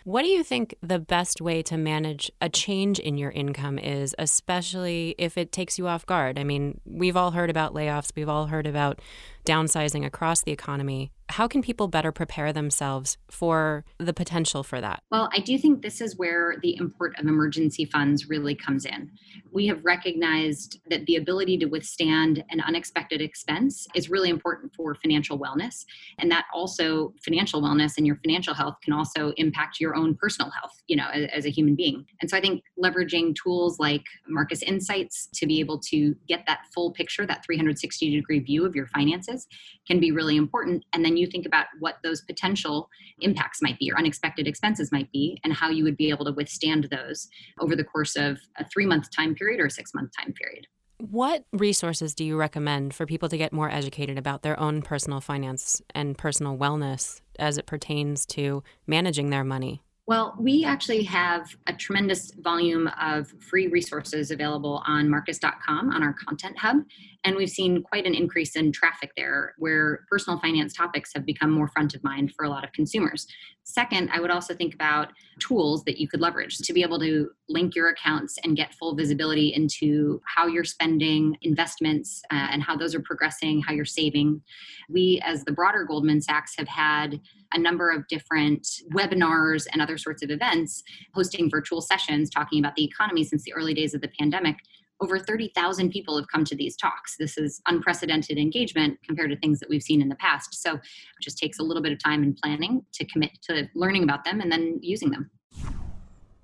what 0.04 0.24
do 0.24 0.28
you 0.28 0.44
think 0.44 0.76
the 0.82 1.00
best 1.00 1.40
way 1.40 1.62
to 1.64 1.78
manage 1.78 2.32
a 2.42 2.50
change 2.50 3.00
in 3.00 3.18
your 3.18 3.32
income 3.32 3.80
is, 3.80 4.14
especially 4.20 5.16
if 5.18 5.38
it 5.38 5.52
takes 5.52 5.78
you 5.78 5.88
off 5.88 6.06
guard? 6.06 6.38
I 6.38 6.44
mean, 6.44 6.82
we've 6.86 7.16
all 7.16 7.32
heard 7.32 7.50
about 7.50 7.74
layoffs, 7.74 8.12
we've 8.16 8.30
all 8.30 8.48
heard 8.48 8.68
about 8.68 9.02
downsizing 9.46 10.06
across 10.06 10.42
the 10.42 10.52
economy. 10.52 11.12
How 11.34 11.48
can 11.48 11.64
people 11.64 11.88
better 11.88 12.12
prepare 12.12 12.54
themselves 12.54 13.18
for 13.28 13.84
the 13.98 14.14
potential 14.14 14.62
for 14.62 14.80
that? 14.80 15.02
Well, 15.10 15.30
I 15.34 15.40
do 15.40 15.58
think 15.58 15.82
this 15.82 16.00
is 16.00 16.16
where 16.16 16.58
the 16.62 16.78
import 16.78 17.16
of 17.18 17.26
emergency 17.26 17.86
funds 17.86 18.30
really 18.30 18.54
comes 18.54 18.86
in. 18.86 19.10
We 19.52 19.66
have 19.66 19.84
recognized 19.84 20.80
that 20.92 21.08
the 21.08 21.16
ability 21.16 21.58
to 21.58 21.66
withstand 21.66 22.44
an 22.52 22.62
unexpected 22.62 23.20
expense 23.20 23.88
is 23.96 24.12
really 24.12 24.30
important 24.30 24.76
for 24.76 24.94
financial 24.94 25.40
wellness. 25.40 25.86
And 26.20 26.30
that 26.30 26.46
also, 26.54 27.16
financial 27.26 27.64
wellness 27.64 27.98
and 27.98 28.06
your 28.06 28.18
financial 28.18 28.54
health 28.54 28.76
can 28.84 28.94
also 28.94 29.34
impact 29.38 29.80
your 29.80 29.96
own 29.96 30.14
personal 30.14 30.52
health, 30.52 30.84
you 30.88 30.96
know, 30.96 31.08
as, 31.12 31.28
as 31.34 31.46
a 31.48 31.50
human 31.50 31.74
being. 31.74 32.06
And 32.22 32.30
so 32.30 32.38
I 32.38 32.42
think 32.42 32.62
leveraging 32.78 33.34
tools 33.44 33.80
like 33.80 34.04
Marcus 34.28 34.62
Insights 34.62 35.30
to 35.34 35.48
be 35.48 35.60
able 35.60 35.80
to 35.90 36.16
get 36.28 36.44
that 36.46 36.68
full 36.76 36.92
picture, 36.92 37.26
that 37.26 37.44
360 37.44 38.16
degree 38.16 38.40
view 38.40 38.68
of 38.68 38.76
your 38.76 38.86
finances 38.86 39.48
can 39.88 40.00
be 40.00 40.12
really 40.12 40.38
important. 40.38 40.86
And 40.94 41.04
then 41.04 41.18
you 41.18 41.23
think 41.28 41.46
about 41.46 41.66
what 41.80 41.98
those 42.04 42.22
potential 42.22 42.90
impacts 43.20 43.62
might 43.62 43.80
be 43.80 43.92
or 43.92 43.98
unexpected 43.98 44.48
expenses 44.48 44.92
might 44.92 45.12
be 45.12 45.40
and 45.44 45.54
how 45.54 45.70
you 45.70 45.84
would 45.84 45.98
be 45.98 46.10
able 46.10 46.26
to 46.26 46.32
withstand 46.32 46.88
those 46.92 47.28
over 47.60 47.76
the 47.76 47.84
course 47.84 48.16
of 48.16 48.40
a 48.58 48.68
three 48.68 48.86
month 48.86 49.10
time 49.12 49.36
period 49.36 49.60
or 49.60 49.66
a 49.66 49.72
six 49.72 49.94
month 49.94 50.12
time 50.18 50.34
period. 50.34 50.68
What 51.00 51.44
resources 51.52 52.16
do 52.16 52.24
you 52.24 52.38
recommend 52.38 52.94
for 52.94 53.06
people 53.06 53.28
to 53.28 53.38
get 53.38 53.52
more 53.52 53.70
educated 53.70 54.18
about 54.18 54.42
their 54.42 54.58
own 54.60 54.82
personal 54.82 55.20
finance 55.20 55.82
and 55.94 56.18
personal 56.18 56.58
wellness 56.58 57.20
as 57.38 57.58
it 57.58 57.66
pertains 57.66 58.26
to 58.28 58.64
managing 58.88 59.30
their 59.30 59.44
money? 59.44 59.84
Well, 60.06 60.36
we 60.38 60.66
actually 60.66 61.04
have 61.04 61.56
a 61.68 61.74
tremendous 61.74 62.32
volume 62.36 62.90
of 63.02 63.34
free 63.40 63.68
resources 63.68 64.32
available 64.32 64.84
on 64.86 65.10
marcus.com 65.10 65.92
on 65.92 66.04
our 66.04 66.14
content 66.14 66.58
hub. 66.58 66.78
And 67.24 67.36
we've 67.36 67.50
seen 67.50 67.84
quite 67.84 68.06
an 68.06 68.14
increase 68.14 68.56
in 68.56 68.72
traffic 68.72 69.12
there 69.16 69.56
where 69.58 70.06
personal 70.10 70.40
finance 70.40 70.74
topics 70.74 71.12
have 71.14 71.26
become 71.26 71.52
more 71.52 71.70
front 71.70 71.96
of 71.96 72.04
mind 72.04 72.34
for 72.36 72.46
a 72.46 72.50
lot 72.50 72.64
of 72.64 72.72
consumers. 72.74 73.28
Second, 73.64 74.10
I 74.12 74.20
would 74.20 74.30
also 74.30 74.54
think 74.54 74.74
about 74.74 75.14
tools 75.40 75.86
that 75.86 75.98
you 75.98 76.08
could 76.08 76.20
leverage 76.20 76.58
to 76.58 76.74
be 76.74 76.82
able 76.82 77.00
to 77.00 77.30
link 77.48 77.76
your 77.76 77.90
accounts 77.90 78.38
and 78.44 78.58
get 78.58 78.74
full 78.74 78.94
visibility 78.94 79.54
into 79.54 80.22
how 80.26 80.48
you're 80.48 80.66
spending 80.66 81.38
investments 81.42 82.22
uh, 82.32 82.48
and 82.52 82.62
how 82.62 82.76
those 82.76 82.94
are 82.94 83.02
progressing, 83.02 83.62
how 83.62 83.74
you're 83.74 83.86
saving. 83.86 84.42
We, 84.90 85.22
as 85.24 85.46
the 85.46 85.54
broader 85.54 85.86
Goldman 85.86 86.22
Sachs, 86.22 86.56
have 86.58 86.68
had 86.68 87.22
a 87.54 87.60
number 87.60 87.90
of 87.90 88.06
different 88.08 88.68
webinars 88.94 89.66
and 89.72 89.82
other 89.82 89.98
sorts 89.98 90.24
of 90.24 90.30
events 90.30 90.84
hosting 91.14 91.50
virtual 91.50 91.82
sessions 91.82 92.30
talking 92.30 92.60
about 92.60 92.76
the 92.76 92.84
economy 92.84 93.24
since 93.24 93.44
the 93.44 93.54
early 93.54 93.74
days 93.74 93.94
of 93.94 94.02
the 94.02 94.12
pandemic 94.20 94.58
over 95.02 95.20
30,000 95.20 95.90
people 95.90 96.16
have 96.18 96.28
come 96.28 96.46
to 96.46 96.56
these 96.56 96.78
talks. 96.78 97.18
This 97.18 97.38
is 97.38 97.62
unprecedented 97.68 98.38
engagement 98.38 99.00
compared 99.06 99.32
to 99.32 99.38
things 99.38 99.60
that 99.60 99.70
we've 99.70 99.84
seen 99.84 100.02
in 100.02 100.10
the 100.10 100.16
past. 100.16 100.62
So 100.62 100.76
it 100.76 100.82
just 101.22 101.38
takes 101.38 101.60
a 101.60 101.64
little 101.64 101.84
bit 101.84 101.92
of 101.92 102.02
time 102.02 102.24
and 102.24 102.38
planning 102.38 102.86
to 102.94 103.06
commit 103.06 103.32
to 103.44 103.68
learning 103.76 104.04
about 104.04 104.24
them 104.24 104.40
and 104.40 104.52
then 104.52 104.80
using 104.82 105.12
them. 105.12 105.30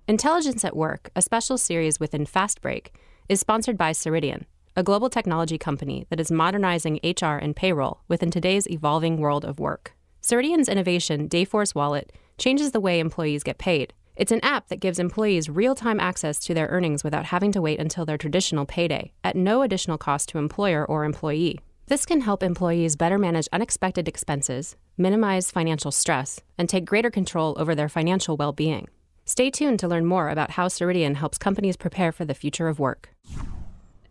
Intelligence 0.07 0.65
at 0.65 0.75
Work, 0.75 1.11
a 1.15 1.21
special 1.21 1.57
series 1.57 1.99
within 1.99 2.25
Fast 2.25 2.61
Break, 2.61 2.93
is 3.29 3.39
sponsored 3.39 3.77
by 3.77 3.91
Ceridian, 3.91 4.45
a 4.75 4.83
global 4.83 5.09
technology 5.09 5.57
company 5.57 6.07
that 6.09 6.19
is 6.19 6.31
modernizing 6.31 6.99
HR 7.03 7.37
and 7.37 7.55
payroll 7.55 8.01
within 8.07 8.31
today's 8.31 8.67
evolving 8.67 9.17
world 9.17 9.45
of 9.45 9.59
work. 9.59 9.93
Ceridian's 10.21 10.67
innovation, 10.67 11.29
Dayforce 11.29 11.75
Wallet, 11.75 12.11
changes 12.37 12.71
the 12.71 12.79
way 12.79 12.99
employees 12.99 13.43
get 13.43 13.57
paid. 13.57 13.93
It's 14.19 14.33
an 14.33 14.43
app 14.43 14.67
that 14.67 14.81
gives 14.81 14.99
employees 14.99 15.47
real 15.47 15.75
time 15.75 15.97
access 15.97 16.39
to 16.39 16.53
their 16.53 16.67
earnings 16.67 17.05
without 17.05 17.23
having 17.23 17.53
to 17.53 17.61
wait 17.61 17.79
until 17.79 18.05
their 18.05 18.17
traditional 18.17 18.65
payday, 18.65 19.13
at 19.23 19.37
no 19.37 19.61
additional 19.61 19.97
cost 19.97 20.27
to 20.29 20.37
employer 20.37 20.85
or 20.85 21.05
employee. 21.05 21.61
This 21.85 22.05
can 22.05 22.19
help 22.19 22.43
employees 22.43 22.97
better 22.97 23.17
manage 23.17 23.47
unexpected 23.53 24.09
expenses, 24.09 24.75
minimize 24.97 25.51
financial 25.51 25.89
stress, 25.89 26.41
and 26.57 26.67
take 26.67 26.83
greater 26.83 27.09
control 27.09 27.55
over 27.57 27.73
their 27.73 27.87
financial 27.87 28.35
well 28.35 28.51
being. 28.51 28.89
Stay 29.23 29.49
tuned 29.49 29.79
to 29.79 29.87
learn 29.87 30.05
more 30.05 30.27
about 30.27 30.51
how 30.51 30.67
Ceridian 30.67 31.15
helps 31.15 31.37
companies 31.37 31.77
prepare 31.77 32.11
for 32.11 32.25
the 32.25 32.33
future 32.33 32.67
of 32.67 32.77
work. 32.77 33.11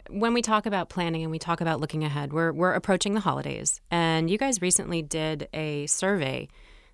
When 0.09 0.33
we 0.33 0.41
talk 0.41 0.65
about 0.65 0.89
planning 0.89 1.21
and 1.21 1.31
we 1.31 1.39
talk 1.39 1.61
about 1.61 1.81
looking 1.81 2.03
ahead, 2.03 2.33
we're, 2.33 2.53
we're 2.53 2.73
approaching 2.73 3.13
the 3.13 3.21
holidays. 3.21 3.83
And 3.91 4.31
you 4.31 4.39
guys 4.39 4.63
recently 4.63 5.03
did 5.03 5.49
a 5.53 5.87
survey 5.87 6.49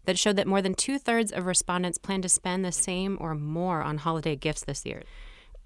that 0.05 0.19
showed 0.19 0.37
that 0.37 0.47
more 0.47 0.63
than 0.63 0.75
two 0.75 0.99
thirds 0.99 1.33
of 1.33 1.47
respondents 1.47 1.99
plan 1.99 2.23
to 2.23 2.29
spend 2.29 2.65
the 2.65 2.73
same 2.73 3.19
or 3.21 3.35
more 3.35 3.83
on 3.83 3.99
holiday 3.99 4.37
gifts 4.37 4.65
this 4.65 4.85
year. 4.85 5.03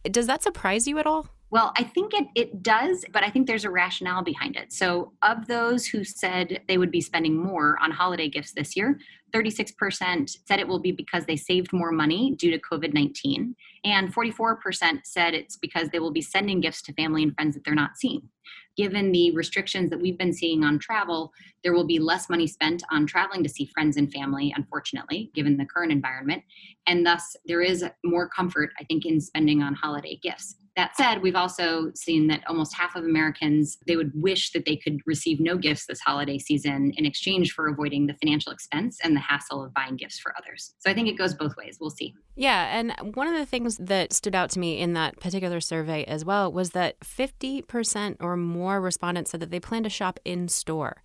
Does 0.04 0.26
that 0.26 0.42
surprise 0.42 0.86
you 0.86 0.98
at 0.98 1.06
all? 1.06 1.28
Well, 1.50 1.72
I 1.76 1.82
think 1.82 2.12
it, 2.12 2.26
it 2.34 2.62
does, 2.62 3.04
but 3.10 3.24
I 3.24 3.30
think 3.30 3.46
there's 3.46 3.64
a 3.64 3.70
rationale 3.70 4.22
behind 4.22 4.56
it. 4.56 4.70
So, 4.72 5.12
of 5.22 5.46
those 5.46 5.86
who 5.86 6.04
said 6.04 6.60
they 6.68 6.76
would 6.76 6.90
be 6.90 7.00
spending 7.00 7.36
more 7.36 7.78
on 7.80 7.90
holiday 7.90 8.28
gifts 8.28 8.52
this 8.52 8.76
year, 8.76 8.98
36% 9.32 10.36
said 10.46 10.58
it 10.58 10.68
will 10.68 10.78
be 10.78 10.92
because 10.92 11.26
they 11.26 11.36
saved 11.36 11.72
more 11.72 11.92
money 11.92 12.34
due 12.36 12.50
to 12.50 12.58
COVID 12.58 12.94
19. 12.94 13.54
And 13.84 14.14
44% 14.14 15.00
said 15.04 15.34
it's 15.34 15.56
because 15.56 15.88
they 15.90 15.98
will 15.98 16.10
be 16.10 16.20
sending 16.20 16.60
gifts 16.60 16.82
to 16.82 16.92
family 16.94 17.22
and 17.22 17.34
friends 17.34 17.54
that 17.54 17.64
they're 17.64 17.74
not 17.74 17.96
seeing. 17.96 18.28
Given 18.76 19.12
the 19.12 19.32
restrictions 19.32 19.90
that 19.90 20.00
we've 20.00 20.18
been 20.18 20.32
seeing 20.32 20.62
on 20.62 20.78
travel, 20.78 21.32
there 21.64 21.72
will 21.72 21.86
be 21.86 21.98
less 21.98 22.28
money 22.30 22.46
spent 22.46 22.82
on 22.90 23.06
traveling 23.06 23.42
to 23.42 23.48
see 23.48 23.66
friends 23.66 23.96
and 23.96 24.12
family, 24.12 24.52
unfortunately, 24.56 25.30
given 25.34 25.56
the 25.56 25.66
current 25.66 25.92
environment. 25.92 26.42
And 26.86 27.04
thus, 27.04 27.36
there 27.46 27.60
is 27.60 27.84
more 28.04 28.28
comfort, 28.28 28.70
I 28.78 28.84
think, 28.84 29.04
in 29.04 29.20
spending 29.20 29.62
on 29.62 29.74
holiday 29.74 30.18
gifts. 30.22 30.56
That 30.78 30.96
said, 30.96 31.22
we've 31.22 31.34
also 31.34 31.90
seen 31.96 32.28
that 32.28 32.44
almost 32.46 32.72
half 32.72 32.94
of 32.94 33.02
Americans 33.02 33.78
they 33.88 33.96
would 33.96 34.12
wish 34.14 34.52
that 34.52 34.64
they 34.64 34.76
could 34.76 35.00
receive 35.06 35.40
no 35.40 35.58
gifts 35.58 35.86
this 35.86 35.98
holiday 35.98 36.38
season 36.38 36.92
in 36.96 37.04
exchange 37.04 37.50
for 37.50 37.66
avoiding 37.66 38.06
the 38.06 38.14
financial 38.14 38.52
expense 38.52 39.00
and 39.02 39.16
the 39.16 39.20
hassle 39.20 39.64
of 39.64 39.74
buying 39.74 39.96
gifts 39.96 40.20
for 40.20 40.32
others. 40.38 40.74
So 40.78 40.88
I 40.88 40.94
think 40.94 41.08
it 41.08 41.18
goes 41.18 41.34
both 41.34 41.56
ways. 41.56 41.78
We'll 41.80 41.90
see. 41.90 42.14
Yeah, 42.36 42.78
and 42.78 43.16
one 43.16 43.26
of 43.26 43.34
the 43.34 43.44
things 43.44 43.76
that 43.78 44.12
stood 44.12 44.36
out 44.36 44.50
to 44.50 44.60
me 44.60 44.78
in 44.78 44.92
that 44.92 45.18
particular 45.18 45.60
survey 45.60 46.04
as 46.04 46.24
well 46.24 46.52
was 46.52 46.70
that 46.70 47.00
50% 47.00 48.18
or 48.20 48.36
more 48.36 48.80
respondents 48.80 49.32
said 49.32 49.40
that 49.40 49.50
they 49.50 49.58
plan 49.58 49.82
to 49.82 49.90
shop 49.90 50.20
in 50.24 50.46
store. 50.46 51.02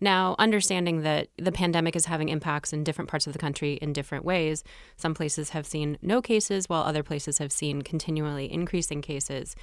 Now, 0.00 0.36
understanding 0.38 1.02
that 1.02 1.28
the 1.38 1.52
pandemic 1.52 1.96
is 1.96 2.06
having 2.06 2.28
impacts 2.28 2.72
in 2.72 2.84
different 2.84 3.08
parts 3.08 3.26
of 3.26 3.32
the 3.32 3.38
country 3.38 3.74
in 3.74 3.92
different 3.92 4.24
ways, 4.24 4.62
some 4.96 5.14
places 5.14 5.50
have 5.50 5.66
seen 5.66 5.96
no 6.02 6.20
cases, 6.20 6.68
while 6.68 6.82
other 6.82 7.02
places 7.02 7.38
have 7.38 7.50
seen 7.50 7.82
continually 7.82 8.52
increasing 8.52 9.00
cases. 9.00 9.56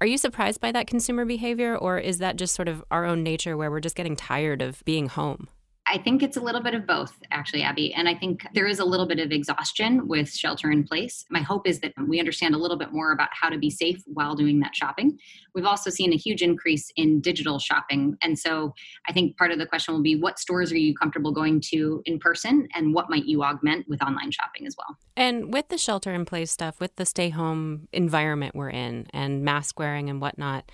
Are 0.00 0.06
you 0.06 0.18
surprised 0.18 0.60
by 0.60 0.72
that 0.72 0.86
consumer 0.86 1.24
behavior, 1.24 1.76
or 1.76 1.98
is 1.98 2.18
that 2.18 2.36
just 2.36 2.54
sort 2.54 2.68
of 2.68 2.84
our 2.90 3.04
own 3.04 3.22
nature 3.22 3.56
where 3.56 3.70
we're 3.70 3.80
just 3.80 3.96
getting 3.96 4.16
tired 4.16 4.60
of 4.60 4.84
being 4.84 5.08
home? 5.08 5.48
I 5.86 5.98
think 5.98 6.22
it's 6.22 6.36
a 6.36 6.40
little 6.40 6.62
bit 6.62 6.74
of 6.74 6.86
both, 6.86 7.12
actually, 7.32 7.62
Abby. 7.62 7.92
And 7.92 8.08
I 8.08 8.14
think 8.14 8.46
there 8.54 8.66
is 8.66 8.78
a 8.78 8.84
little 8.84 9.06
bit 9.06 9.18
of 9.18 9.32
exhaustion 9.32 10.06
with 10.06 10.32
shelter 10.32 10.70
in 10.70 10.84
place. 10.84 11.24
My 11.28 11.40
hope 11.40 11.66
is 11.66 11.80
that 11.80 11.92
we 12.06 12.20
understand 12.20 12.54
a 12.54 12.58
little 12.58 12.76
bit 12.76 12.92
more 12.92 13.12
about 13.12 13.30
how 13.32 13.48
to 13.48 13.58
be 13.58 13.68
safe 13.68 14.00
while 14.06 14.36
doing 14.36 14.60
that 14.60 14.76
shopping. 14.76 15.18
We've 15.54 15.64
also 15.64 15.90
seen 15.90 16.12
a 16.12 16.16
huge 16.16 16.40
increase 16.40 16.90
in 16.96 17.20
digital 17.20 17.58
shopping. 17.58 18.16
And 18.22 18.38
so 18.38 18.74
I 19.08 19.12
think 19.12 19.36
part 19.36 19.50
of 19.50 19.58
the 19.58 19.66
question 19.66 19.92
will 19.92 20.02
be 20.02 20.14
what 20.14 20.38
stores 20.38 20.70
are 20.72 20.78
you 20.78 20.94
comfortable 20.94 21.32
going 21.32 21.60
to 21.72 22.00
in 22.04 22.18
person 22.18 22.68
and 22.74 22.94
what 22.94 23.10
might 23.10 23.24
you 23.24 23.42
augment 23.42 23.88
with 23.88 24.02
online 24.02 24.30
shopping 24.30 24.66
as 24.66 24.76
well? 24.78 24.96
And 25.16 25.52
with 25.52 25.68
the 25.68 25.78
shelter 25.78 26.12
in 26.12 26.24
place 26.24 26.52
stuff, 26.52 26.78
with 26.80 26.94
the 26.96 27.04
stay 27.04 27.30
home 27.30 27.88
environment 27.92 28.54
we're 28.54 28.70
in 28.70 29.08
and 29.12 29.42
mask 29.42 29.78
wearing 29.78 30.08
and 30.08 30.20
whatnot, 30.20 30.70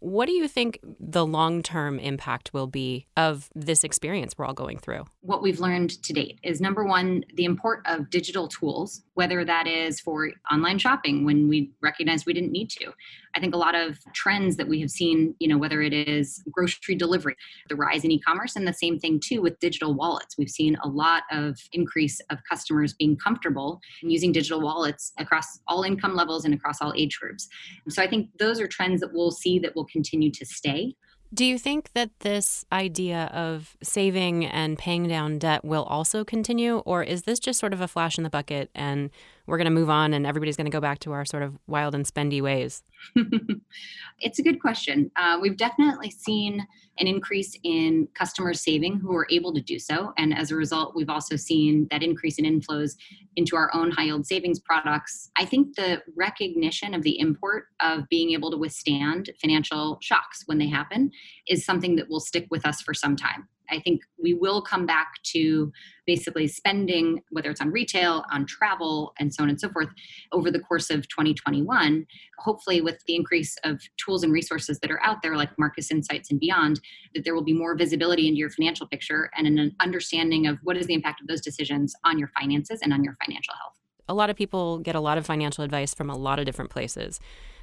what 0.00 0.26
do 0.26 0.32
you 0.32 0.48
think 0.48 0.80
the 0.98 1.24
long 1.24 1.62
term 1.62 1.98
impact 1.98 2.52
will 2.52 2.66
be 2.66 3.06
of 3.16 3.48
this 3.54 3.84
experience 3.84 4.34
we're 4.36 4.46
all 4.46 4.54
going 4.54 4.78
through? 4.78 5.04
What 5.20 5.42
we've 5.42 5.60
learned 5.60 6.02
to 6.02 6.12
date 6.12 6.38
is 6.42 6.60
number 6.60 6.84
one, 6.84 7.24
the 7.34 7.44
import 7.44 7.82
of 7.86 8.10
digital 8.10 8.48
tools, 8.48 9.02
whether 9.14 9.44
that 9.44 9.66
is 9.66 10.00
for 10.00 10.30
online 10.50 10.78
shopping 10.78 11.24
when 11.24 11.48
we 11.48 11.70
recognized 11.82 12.26
we 12.26 12.32
didn't 12.32 12.52
need 12.52 12.70
to. 12.70 12.92
I 13.36 13.40
think 13.40 13.54
a 13.54 13.58
lot 13.58 13.74
of 13.74 13.98
trends 14.12 14.56
that 14.56 14.66
we 14.66 14.80
have 14.80 14.90
seen, 14.90 15.34
you 15.38 15.46
know, 15.46 15.58
whether 15.58 15.82
it 15.82 15.92
is 15.92 16.42
grocery 16.50 16.94
delivery, 16.94 17.36
the 17.68 17.76
rise 17.76 18.04
in 18.04 18.10
e 18.10 18.18
commerce, 18.18 18.56
and 18.56 18.66
the 18.66 18.72
same 18.72 18.98
thing 18.98 19.20
too 19.22 19.40
with 19.40 19.58
digital 19.60 19.94
wallets. 19.94 20.36
We've 20.36 20.48
seen 20.48 20.76
a 20.82 20.88
lot 20.88 21.24
of 21.30 21.58
increase 21.72 22.20
of 22.30 22.38
customers 22.48 22.94
being 22.94 23.16
comfortable 23.16 23.80
using 24.02 24.32
digital 24.32 24.60
wallets 24.60 25.12
across 25.18 25.46
all 25.68 25.82
income 25.82 26.14
levels 26.14 26.44
and 26.44 26.54
across 26.54 26.80
all 26.80 26.92
age 26.96 27.18
groups. 27.20 27.48
So 27.88 28.02
I 28.02 28.08
think 28.08 28.30
those 28.38 28.60
are 28.60 28.66
trends 28.66 29.00
that 29.00 29.12
we'll 29.12 29.30
see 29.30 29.58
that 29.60 29.76
will 29.76 29.86
continue 29.90 30.30
to 30.32 30.44
stay. 30.44 30.94
Do 31.32 31.44
you 31.44 31.58
think 31.58 31.92
that 31.92 32.10
this 32.20 32.64
idea 32.72 33.30
of 33.32 33.76
saving 33.82 34.44
and 34.44 34.76
paying 34.76 35.06
down 35.06 35.38
debt 35.38 35.64
will 35.64 35.84
also 35.84 36.24
continue, 36.24 36.78
or 36.78 37.04
is 37.04 37.22
this 37.22 37.38
just 37.38 37.60
sort 37.60 37.72
of 37.72 37.80
a 37.80 37.86
flash 37.86 38.18
in 38.18 38.24
the 38.24 38.30
bucket 38.30 38.68
and 38.74 39.10
we're 39.50 39.58
going 39.58 39.66
to 39.66 39.70
move 39.70 39.90
on 39.90 40.14
and 40.14 40.26
everybody's 40.26 40.56
going 40.56 40.66
to 40.66 40.70
go 40.70 40.80
back 40.80 41.00
to 41.00 41.12
our 41.12 41.24
sort 41.24 41.42
of 41.42 41.58
wild 41.66 41.94
and 41.94 42.06
spendy 42.06 42.40
ways? 42.40 42.82
it's 44.20 44.38
a 44.38 44.42
good 44.42 44.60
question. 44.60 45.10
Uh, 45.16 45.38
we've 45.40 45.56
definitely 45.56 46.10
seen 46.10 46.66
an 46.98 47.06
increase 47.06 47.56
in 47.64 48.06
customers 48.14 48.60
saving 48.60 49.00
who 49.00 49.14
are 49.14 49.26
able 49.30 49.52
to 49.52 49.60
do 49.60 49.78
so. 49.78 50.12
And 50.18 50.36
as 50.36 50.50
a 50.50 50.56
result, 50.56 50.94
we've 50.94 51.08
also 51.08 51.36
seen 51.36 51.88
that 51.90 52.02
increase 52.02 52.38
in 52.38 52.44
inflows 52.44 52.96
into 53.36 53.56
our 53.56 53.74
own 53.74 53.90
high 53.90 54.04
yield 54.04 54.26
savings 54.26 54.60
products. 54.60 55.30
I 55.36 55.44
think 55.44 55.76
the 55.76 56.02
recognition 56.16 56.94
of 56.94 57.02
the 57.02 57.18
import 57.18 57.66
of 57.80 58.08
being 58.08 58.30
able 58.30 58.50
to 58.50 58.56
withstand 58.56 59.30
financial 59.40 59.98
shocks 60.00 60.42
when 60.46 60.58
they 60.58 60.68
happen 60.68 61.10
is 61.48 61.64
something 61.64 61.96
that 61.96 62.08
will 62.08 62.20
stick 62.20 62.46
with 62.50 62.66
us 62.66 62.80
for 62.82 62.94
some 62.94 63.16
time. 63.16 63.48
I 63.70 63.80
think 63.80 64.02
we 64.22 64.34
will 64.34 64.62
come 64.62 64.86
back 64.86 65.14
to 65.32 65.72
basically 66.06 66.48
spending, 66.48 67.22
whether 67.30 67.50
it's 67.50 67.60
on 67.60 67.70
retail, 67.70 68.24
on 68.32 68.46
travel, 68.46 69.12
and 69.18 69.32
so 69.32 69.42
on 69.42 69.48
and 69.48 69.60
so 69.60 69.68
forth, 69.68 69.88
over 70.32 70.50
the 70.50 70.60
course 70.60 70.90
of 70.90 71.06
2021. 71.08 72.06
Hopefully, 72.38 72.80
with 72.80 73.02
the 73.06 73.14
increase 73.14 73.56
of 73.64 73.80
tools 73.96 74.24
and 74.24 74.32
resources 74.32 74.78
that 74.80 74.90
are 74.90 75.02
out 75.04 75.22
there, 75.22 75.36
like 75.36 75.50
Marcus 75.58 75.90
Insights 75.90 76.30
and 76.30 76.40
beyond, 76.40 76.80
that 77.14 77.24
there 77.24 77.34
will 77.34 77.44
be 77.44 77.52
more 77.52 77.76
visibility 77.76 78.26
into 78.28 78.38
your 78.38 78.50
financial 78.50 78.86
picture 78.86 79.30
and 79.36 79.46
an 79.46 79.74
understanding 79.80 80.46
of 80.46 80.58
what 80.62 80.76
is 80.76 80.86
the 80.86 80.94
impact 80.94 81.20
of 81.20 81.26
those 81.28 81.40
decisions 81.40 81.94
on 82.04 82.18
your 82.18 82.30
finances 82.38 82.80
and 82.82 82.92
on 82.92 83.04
your 83.04 83.16
financial 83.24 83.54
health. 83.54 83.74
A 84.08 84.14
lot 84.14 84.30
of 84.30 84.36
people 84.36 84.78
get 84.78 84.96
a 84.96 85.00
lot 85.00 85.18
of 85.18 85.26
financial 85.26 85.62
advice 85.62 85.94
from 85.94 86.10
a 86.10 86.16
lot 86.16 86.38
of 86.38 86.44
different 86.44 86.70
places. 86.70 87.20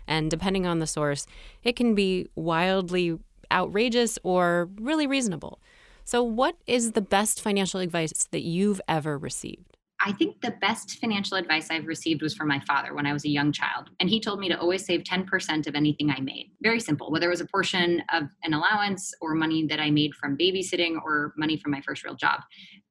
And 0.07 0.31
depending 0.31 0.65
on 0.65 0.79
the 0.79 0.87
source, 0.87 1.27
it 1.63 1.75
can 1.75 1.93
be 1.93 2.29
wildly 2.35 3.19
outrageous 3.51 4.17
or 4.23 4.69
really 4.79 5.07
reasonable. 5.07 5.59
So, 6.07 6.23
what 6.23 6.55
is 6.65 6.93
the 6.93 7.01
best 7.01 7.41
financial 7.41 7.81
advice 7.81 8.29
that 8.31 8.39
you've 8.39 8.79
ever 8.87 9.17
received? 9.17 9.76
I 9.99 10.11
think 10.11 10.41
the 10.41 10.55
best 10.61 10.99
financial 10.99 11.37
advice 11.37 11.69
I've 11.71 11.87
received 11.87 12.21
was 12.21 12.35
from 12.35 12.47
my 12.47 12.59
father 12.67 12.93
when 12.93 13.07
I 13.07 13.13
was 13.13 13.25
a 13.25 13.29
young 13.29 13.51
child. 13.51 13.89
And 13.99 14.09
he 14.09 14.19
told 14.19 14.39
me 14.39 14.47
to 14.47 14.59
always 14.59 14.85
save 14.85 15.01
10% 15.01 15.65
of 15.65 15.75
anything 15.75 16.11
I 16.11 16.19
made. 16.19 16.51
Very 16.61 16.79
simple, 16.79 17.11
whether 17.11 17.27
it 17.27 17.31
was 17.31 17.41
a 17.41 17.47
portion 17.47 18.03
of 18.13 18.23
an 18.43 18.53
allowance 18.53 19.11
or 19.21 19.33
money 19.33 19.65
that 19.67 19.79
I 19.79 19.89
made 19.89 20.13
from 20.13 20.37
babysitting 20.37 20.97
or 21.03 21.33
money 21.35 21.57
from 21.57 21.71
my 21.71 21.81
first 21.81 22.03
real 22.03 22.13
job. 22.13 22.41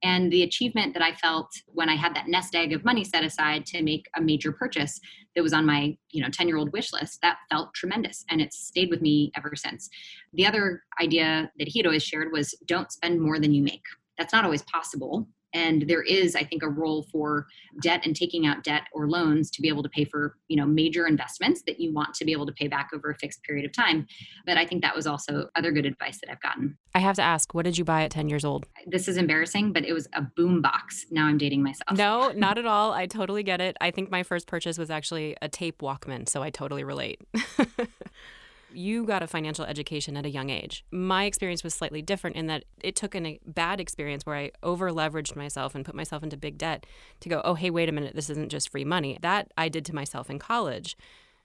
And 0.02 0.32
the 0.32 0.42
achievement 0.42 0.94
that 0.94 1.02
I 1.02 1.14
felt 1.14 1.48
when 1.68 1.88
I 1.88 1.94
had 1.94 2.14
that 2.16 2.26
nest 2.26 2.54
egg 2.56 2.72
of 2.72 2.84
money 2.84 3.04
set 3.04 3.24
aside 3.24 3.66
to 3.66 3.82
make 3.82 4.06
a 4.16 4.20
major 4.20 4.50
purchase 4.50 5.00
that 5.36 5.42
was 5.42 5.52
on 5.52 5.64
my, 5.64 5.96
you 6.10 6.22
know, 6.22 6.28
10 6.30 6.48
year 6.48 6.56
old 6.56 6.72
wish 6.72 6.92
list, 6.92 7.20
that 7.22 7.38
felt 7.50 7.72
tremendous. 7.74 8.24
And 8.30 8.40
it's 8.40 8.58
stayed 8.58 8.90
with 8.90 9.00
me 9.00 9.30
ever 9.36 9.52
since. 9.54 9.88
The 10.32 10.46
other 10.46 10.82
idea 11.00 11.52
that 11.58 11.68
he 11.68 11.78
had 11.78 11.86
always 11.86 12.02
shared 12.02 12.32
was 12.32 12.52
don't 12.66 12.90
spend 12.90 13.20
more 13.20 13.38
than 13.38 13.54
you 13.54 13.62
make. 13.62 13.84
That's 14.18 14.32
not 14.32 14.44
always 14.44 14.62
possible 14.62 15.28
and 15.56 15.88
there 15.88 16.02
is 16.02 16.36
i 16.36 16.44
think 16.44 16.62
a 16.62 16.68
role 16.68 17.02
for 17.10 17.46
debt 17.80 18.02
and 18.04 18.14
taking 18.14 18.46
out 18.46 18.62
debt 18.62 18.82
or 18.92 19.08
loans 19.08 19.50
to 19.50 19.62
be 19.62 19.68
able 19.68 19.82
to 19.82 19.88
pay 19.88 20.04
for 20.04 20.36
you 20.48 20.56
know 20.56 20.66
major 20.66 21.06
investments 21.06 21.62
that 21.66 21.80
you 21.80 21.92
want 21.92 22.12
to 22.14 22.24
be 22.24 22.32
able 22.32 22.46
to 22.46 22.52
pay 22.52 22.68
back 22.68 22.90
over 22.94 23.10
a 23.10 23.14
fixed 23.16 23.42
period 23.42 23.64
of 23.64 23.72
time. 23.72 24.06
But 24.44 24.58
i 24.58 24.66
think 24.66 24.82
that 24.82 24.94
was 24.94 25.06
also 25.06 25.48
other 25.56 25.72
good 25.72 25.86
advice 25.86 26.20
that 26.20 26.30
i've 26.30 26.40
gotten. 26.40 26.76
I 26.94 27.00
have 27.00 27.16
to 27.16 27.22
ask 27.22 27.54
what 27.54 27.64
did 27.64 27.78
you 27.78 27.84
buy 27.84 28.02
at 28.04 28.10
10 28.10 28.28
years 28.28 28.44
old? 28.44 28.66
This 28.86 29.08
is 29.08 29.16
embarrassing 29.16 29.72
but 29.72 29.84
it 29.84 29.92
was 29.92 30.06
a 30.12 30.22
boom 30.22 30.60
box. 30.60 31.06
Now 31.10 31.26
i'm 31.26 31.38
dating 31.38 31.62
myself. 31.62 31.96
No 31.96 32.32
not 32.36 32.58
at 32.58 32.66
all. 32.66 32.92
I 32.92 33.06
totally 33.06 33.42
get 33.42 33.60
it. 33.60 33.76
I 33.80 33.90
think 33.90 34.10
my 34.10 34.22
first 34.22 34.46
purchase 34.46 34.78
was 34.78 34.90
actually 34.90 35.36
a 35.40 35.48
tape 35.48 35.78
walkman 35.80 36.28
so 36.28 36.42
i 36.42 36.50
totally 36.50 36.84
relate 36.84 37.20
you 38.76 39.04
got 39.04 39.22
a 39.22 39.26
financial 39.26 39.64
education 39.64 40.16
at 40.16 40.26
a 40.26 40.30
young 40.30 40.50
age. 40.50 40.84
My 40.90 41.24
experience 41.24 41.64
was 41.64 41.74
slightly 41.74 42.02
different 42.02 42.36
in 42.36 42.46
that 42.46 42.64
it 42.82 42.96
took 42.96 43.14
an, 43.14 43.26
a 43.26 43.40
bad 43.46 43.80
experience 43.80 44.26
where 44.26 44.36
I 44.36 44.50
over 44.62 44.90
leveraged 44.90 45.36
myself 45.36 45.74
and 45.74 45.84
put 45.84 45.94
myself 45.94 46.22
into 46.22 46.36
big 46.36 46.58
debt 46.58 46.86
to 47.20 47.28
go, 47.28 47.40
oh, 47.44 47.54
hey, 47.54 47.70
wait 47.70 47.88
a 47.88 47.92
minute, 47.92 48.14
this 48.14 48.30
isn't 48.30 48.50
just 48.50 48.68
free 48.68 48.84
money. 48.84 49.18
That 49.22 49.50
I 49.56 49.68
did 49.68 49.84
to 49.86 49.94
myself 49.94 50.28
in 50.30 50.38
college. 50.38 50.96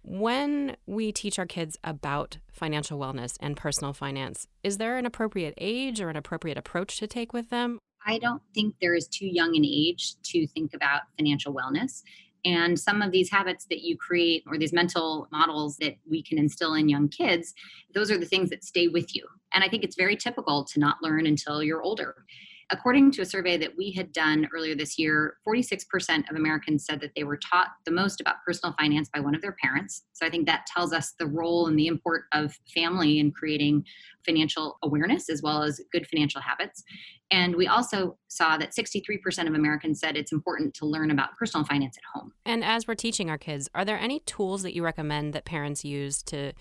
When 0.03 0.75
we 0.87 1.11
teach 1.11 1.37
our 1.37 1.45
kids 1.45 1.77
about 1.83 2.39
financial 2.51 2.99
wellness 2.99 3.37
and 3.39 3.55
personal 3.55 3.93
finance, 3.93 4.47
is 4.63 4.77
there 4.77 4.97
an 4.97 5.05
appropriate 5.05 5.53
age 5.57 6.01
or 6.01 6.09
an 6.09 6.15
appropriate 6.15 6.57
approach 6.57 6.97
to 6.97 7.07
take 7.07 7.33
with 7.33 7.49
them? 7.49 7.77
I 8.05 8.17
don't 8.17 8.41
think 8.55 8.75
there 8.81 8.95
is 8.95 9.07
too 9.07 9.27
young 9.27 9.55
an 9.55 9.63
age 9.63 10.15
to 10.23 10.47
think 10.47 10.73
about 10.73 11.01
financial 11.17 11.53
wellness. 11.53 12.01
And 12.43 12.79
some 12.79 13.01
of 13.01 13.11
these 13.11 13.29
habits 13.29 13.65
that 13.69 13.81
you 13.81 13.97
create 13.97 14.43
or 14.47 14.57
these 14.57 14.73
mental 14.73 15.27
models 15.31 15.77
that 15.77 15.95
we 16.09 16.23
can 16.23 16.37
instill 16.37 16.73
in 16.73 16.89
young 16.89 17.07
kids, 17.07 17.53
those 17.93 18.09
are 18.09 18.17
the 18.17 18.25
things 18.25 18.49
that 18.49 18.63
stay 18.63 18.87
with 18.87 19.15
you. 19.15 19.25
And 19.53 19.63
I 19.63 19.69
think 19.69 19.83
it's 19.83 19.95
very 19.95 20.15
typical 20.15 20.63
to 20.65 20.79
not 20.79 20.97
learn 21.01 21.25
until 21.25 21.61
you're 21.61 21.81
older. 21.81 22.25
According 22.71 23.11
to 23.11 23.21
a 23.21 23.25
survey 23.25 23.57
that 23.57 23.73
we 23.77 23.91
had 23.91 24.13
done 24.13 24.47
earlier 24.55 24.75
this 24.75 24.97
year, 24.97 25.35
46% 25.45 26.29
of 26.29 26.37
Americans 26.37 26.85
said 26.85 27.01
that 27.01 27.11
they 27.15 27.25
were 27.25 27.37
taught 27.37 27.67
the 27.85 27.91
most 27.91 28.21
about 28.21 28.37
personal 28.45 28.73
finance 28.79 29.09
by 29.13 29.19
one 29.19 29.35
of 29.35 29.41
their 29.41 29.55
parents. 29.61 30.03
So 30.13 30.25
I 30.25 30.29
think 30.29 30.45
that 30.47 30.65
tells 30.67 30.93
us 30.93 31.13
the 31.19 31.27
role 31.27 31.67
and 31.67 31.77
the 31.77 31.87
import 31.87 32.23
of 32.33 32.57
family 32.73 33.19
in 33.19 33.31
creating 33.31 33.83
financial 34.25 34.77
awareness 34.83 35.29
as 35.29 35.41
well 35.41 35.63
as 35.63 35.81
good 35.91 36.07
financial 36.07 36.39
habits. 36.39 36.81
And 37.29 37.55
we 37.55 37.67
also 37.67 38.17
saw 38.29 38.57
that 38.57 38.71
63% 38.71 39.47
of 39.47 39.53
Americans 39.53 39.99
said 39.99 40.15
it's 40.15 40.31
important 40.31 40.73
to 40.75 40.85
learn 40.85 41.11
about 41.11 41.35
personal 41.37 41.65
finance 41.65 41.97
at 41.97 42.19
home. 42.19 42.31
And 42.45 42.63
as 42.63 42.87
we're 42.87 42.95
teaching 42.95 43.29
our 43.29 43.37
kids, 43.37 43.69
are 43.75 43.83
there 43.83 43.99
any 43.99 44.19
tools 44.21 44.63
that 44.63 44.73
you 44.73 44.83
recommend 44.83 45.33
that 45.33 45.43
parents 45.43 45.83
use 45.83 46.23
to 46.23 46.53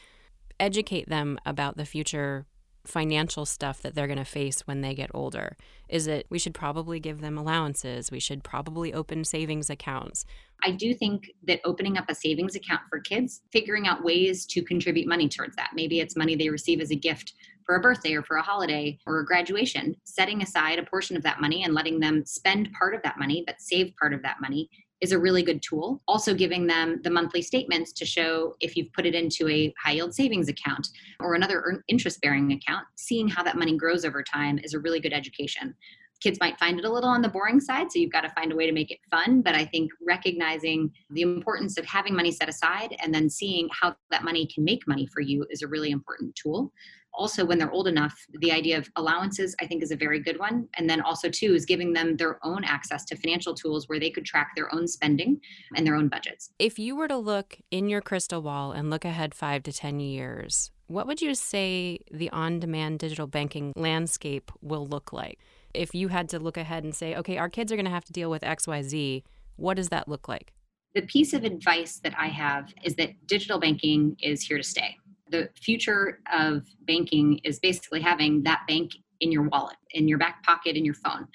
educate 0.58 1.08
them 1.08 1.38
about 1.46 1.76
the 1.76 1.84
future 1.84 2.46
financial 2.84 3.44
stuff 3.44 3.80
that 3.82 3.94
they're 3.94 4.06
going 4.06 4.18
to 4.18 4.24
face 4.24 4.60
when 4.66 4.80
they 4.80 4.94
get 4.94 5.10
older? 5.14 5.56
Is 5.88 6.06
it 6.06 6.26
we 6.30 6.38
should 6.38 6.54
probably 6.54 7.00
give 7.00 7.20
them 7.20 7.36
allowances? 7.36 8.10
We 8.10 8.20
should 8.20 8.42
probably 8.42 8.92
open 8.92 9.24
savings 9.24 9.70
accounts? 9.70 10.24
I 10.62 10.72
do 10.72 10.94
think 10.94 11.30
that 11.46 11.60
opening 11.64 11.96
up 11.96 12.04
a 12.08 12.14
savings 12.14 12.54
account 12.54 12.82
for 12.90 13.00
kids, 13.00 13.42
figuring 13.52 13.86
out 13.86 14.04
ways 14.04 14.46
to 14.46 14.62
contribute 14.62 15.08
money 15.08 15.28
towards 15.28 15.56
that. 15.56 15.70
Maybe 15.74 16.00
it's 16.00 16.16
money 16.16 16.36
they 16.36 16.50
receive 16.50 16.80
as 16.80 16.90
a 16.90 16.96
gift 16.96 17.34
for 17.64 17.76
a 17.76 17.80
birthday 17.80 18.14
or 18.14 18.22
for 18.22 18.36
a 18.36 18.42
holiday 18.42 18.98
or 19.06 19.20
a 19.20 19.24
graduation, 19.24 19.94
setting 20.04 20.42
aside 20.42 20.78
a 20.78 20.84
portion 20.84 21.16
of 21.16 21.22
that 21.22 21.40
money 21.40 21.64
and 21.64 21.74
letting 21.74 22.00
them 22.00 22.24
spend 22.24 22.70
part 22.72 22.94
of 22.94 23.02
that 23.02 23.18
money, 23.18 23.44
but 23.46 23.60
save 23.60 23.94
part 23.96 24.12
of 24.12 24.22
that 24.22 24.40
money 24.40 24.68
is 25.00 25.12
a 25.12 25.18
really 25.18 25.42
good 25.42 25.62
tool. 25.62 26.02
Also, 26.06 26.34
giving 26.34 26.66
them 26.66 27.00
the 27.02 27.10
monthly 27.10 27.42
statements 27.42 27.92
to 27.92 28.04
show 28.04 28.54
if 28.60 28.76
you've 28.76 28.92
put 28.92 29.06
it 29.06 29.14
into 29.14 29.48
a 29.48 29.72
high 29.82 29.92
yield 29.92 30.14
savings 30.14 30.48
account 30.48 30.88
or 31.20 31.34
another 31.34 31.82
interest 31.88 32.20
bearing 32.20 32.52
account, 32.52 32.84
seeing 32.96 33.28
how 33.28 33.42
that 33.42 33.56
money 33.56 33.76
grows 33.76 34.04
over 34.04 34.22
time 34.22 34.58
is 34.62 34.74
a 34.74 34.78
really 34.78 35.00
good 35.00 35.12
education. 35.12 35.74
Kids 36.20 36.38
might 36.38 36.58
find 36.58 36.78
it 36.78 36.84
a 36.84 36.92
little 36.92 37.08
on 37.08 37.22
the 37.22 37.30
boring 37.30 37.60
side, 37.60 37.90
so 37.90 37.98
you've 37.98 38.12
got 38.12 38.20
to 38.20 38.28
find 38.30 38.52
a 38.52 38.56
way 38.56 38.66
to 38.66 38.72
make 38.72 38.90
it 38.90 38.98
fun. 39.10 39.40
But 39.40 39.54
I 39.54 39.64
think 39.64 39.90
recognizing 40.06 40.90
the 41.08 41.22
importance 41.22 41.78
of 41.78 41.86
having 41.86 42.14
money 42.14 42.30
set 42.30 42.48
aside 42.48 42.94
and 43.02 43.14
then 43.14 43.30
seeing 43.30 43.70
how 43.72 43.96
that 44.10 44.22
money 44.22 44.46
can 44.54 44.62
make 44.62 44.86
money 44.86 45.06
for 45.06 45.22
you 45.22 45.46
is 45.48 45.62
a 45.62 45.66
really 45.66 45.90
important 45.90 46.34
tool 46.34 46.72
also 47.14 47.44
when 47.44 47.58
they're 47.58 47.70
old 47.72 47.88
enough 47.88 48.14
the 48.40 48.52
idea 48.52 48.78
of 48.78 48.88
allowances 48.96 49.54
i 49.60 49.66
think 49.66 49.82
is 49.82 49.90
a 49.90 49.96
very 49.96 50.20
good 50.20 50.38
one. 50.38 50.68
And 50.76 50.88
then 50.88 51.00
also 51.00 51.28
too 51.28 51.54
is 51.54 51.64
giving 51.64 51.92
them 51.92 52.16
their 52.16 52.38
own 52.44 52.64
access 52.64 53.04
to 53.06 53.16
financial 53.16 53.54
tools 53.54 53.88
where 53.88 54.00
they 54.00 54.10
could 54.10 54.24
track 54.24 54.52
their 54.56 54.72
own 54.74 54.86
spending 54.88 55.40
and 55.76 55.86
their 55.86 55.94
own 55.94 56.08
budgets. 56.08 56.50
If 56.58 56.78
you 56.78 56.96
were 56.96 57.08
to 57.08 57.16
look 57.16 57.58
in 57.70 57.88
your 57.88 58.00
crystal 58.00 58.42
ball 58.42 58.72
and 58.72 58.90
look 58.90 59.04
ahead 59.04 59.34
5 59.34 59.62
to 59.64 59.72
10 59.72 60.00
years 60.00 60.70
what 60.86 61.06
would 61.06 61.22
you 61.22 61.34
say 61.36 62.00
the 62.10 62.30
on-demand 62.30 62.98
digital 62.98 63.28
banking 63.28 63.72
landscape 63.76 64.50
will 64.60 64.84
look 64.86 65.12
like? 65.12 65.38
If 65.72 65.94
you 65.94 66.08
had 66.08 66.28
to 66.30 66.40
look 66.40 66.56
ahead 66.56 66.82
and 66.82 66.94
say 66.94 67.14
okay 67.16 67.38
our 67.38 67.48
kids 67.48 67.70
are 67.70 67.76
going 67.76 67.84
to 67.84 67.90
have 67.92 68.04
to 68.06 68.12
deal 68.12 68.30
with 68.30 68.42
xyz 68.42 69.22
what 69.56 69.74
does 69.76 69.90
that 69.90 70.08
look 70.08 70.26
like? 70.26 70.52
The 70.94 71.02
piece 71.02 71.32
of 71.32 71.44
advice 71.44 72.00
that 72.02 72.14
i 72.18 72.28
have 72.28 72.74
is 72.82 72.94
that 72.96 73.10
digital 73.26 73.58
banking 73.60 74.16
is 74.20 74.42
here 74.42 74.56
to 74.56 74.64
stay 74.64 74.96
the 75.30 75.48
future 75.54 76.20
of 76.32 76.64
banking 76.86 77.40
is 77.44 77.58
basically 77.58 78.00
having 78.00 78.42
that 78.42 78.62
bank 78.66 78.92
in 79.20 79.30
your 79.30 79.42
wallet, 79.44 79.76
in 79.92 80.08
your 80.08 80.18
back 80.18 80.42
pocket, 80.42 80.76
in 80.76 80.84
your 80.84 80.94
phone. 80.94 81.26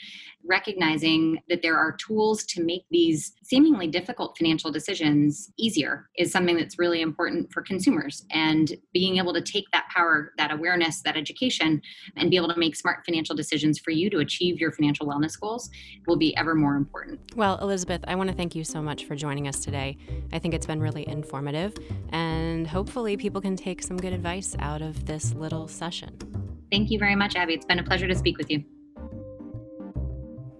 Recognizing 0.47 1.39
that 1.49 1.61
there 1.61 1.77
are 1.77 1.95
tools 1.95 2.43
to 2.45 2.63
make 2.63 2.85
these 2.91 3.33
seemingly 3.43 3.87
difficult 3.87 4.37
financial 4.37 4.71
decisions 4.71 5.51
easier 5.57 6.09
is 6.17 6.31
something 6.31 6.55
that's 6.55 6.77
really 6.77 7.01
important 7.01 7.51
for 7.51 7.61
consumers. 7.61 8.25
And 8.31 8.75
being 8.93 9.17
able 9.17 9.33
to 9.33 9.41
take 9.41 9.65
that 9.73 9.87
power, 9.93 10.33
that 10.37 10.51
awareness, 10.51 11.01
that 11.01 11.17
education, 11.17 11.81
and 12.15 12.29
be 12.29 12.37
able 12.37 12.49
to 12.53 12.59
make 12.59 12.75
smart 12.75 13.05
financial 13.05 13.35
decisions 13.35 13.79
for 13.79 13.91
you 13.91 14.09
to 14.11 14.19
achieve 14.19 14.59
your 14.59 14.71
financial 14.71 15.07
wellness 15.07 15.39
goals 15.39 15.69
will 16.07 16.17
be 16.17 16.35
ever 16.37 16.53
more 16.53 16.75
important. 16.75 17.19
Well, 17.35 17.57
Elizabeth, 17.59 18.03
I 18.07 18.15
want 18.15 18.29
to 18.29 18.35
thank 18.35 18.55
you 18.55 18.63
so 18.63 18.81
much 18.81 19.05
for 19.05 19.15
joining 19.15 19.47
us 19.47 19.59
today. 19.59 19.97
I 20.31 20.39
think 20.39 20.53
it's 20.53 20.65
been 20.65 20.79
really 20.79 21.07
informative, 21.07 21.73
and 22.09 22.67
hopefully, 22.67 23.17
people 23.17 23.41
can 23.41 23.55
take 23.55 23.81
some 23.81 23.97
good 23.97 24.13
advice 24.13 24.55
out 24.59 24.81
of 24.81 25.05
this 25.05 25.33
little 25.33 25.67
session. 25.67 26.34
Thank 26.71 26.91
you 26.91 26.99
very 26.99 27.15
much, 27.15 27.35
Abby. 27.35 27.53
It's 27.53 27.65
been 27.65 27.79
a 27.79 27.83
pleasure 27.83 28.07
to 28.07 28.15
speak 28.15 28.37
with 28.37 28.49
you. 28.49 28.63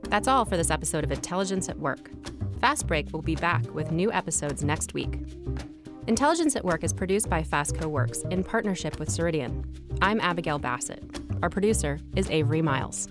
That's 0.04 0.28
all 0.28 0.46
for 0.46 0.56
this 0.56 0.70
episode 0.70 1.04
of 1.04 1.12
Intelligence 1.12 1.68
at 1.68 1.78
Work. 1.80 2.10
Fast 2.62 2.88
Break 2.88 3.12
will 3.12 3.22
be 3.22 3.36
back 3.36 3.74
with 3.74 3.92
new 3.92 4.12
episodes 4.12 4.64
next 4.64 4.94
week. 4.94 5.20
Intelligence 6.08 6.56
at 6.56 6.64
Work 6.64 6.84
is 6.84 6.94
produced 6.94 7.30
by 7.30 7.42
Fastco 7.42 7.86
Works 7.86 8.24
in 8.30 8.44
partnership 8.44 9.00
with 9.00 9.10
Ceridian. 9.10 9.66
I'm 10.02 10.22
Abigail 10.22 10.60
Bassett. 10.60 11.04
Our 11.42 11.50
producer 11.50 12.00
is 12.16 12.30
Avery 12.30 12.62
Miles. 12.62 13.08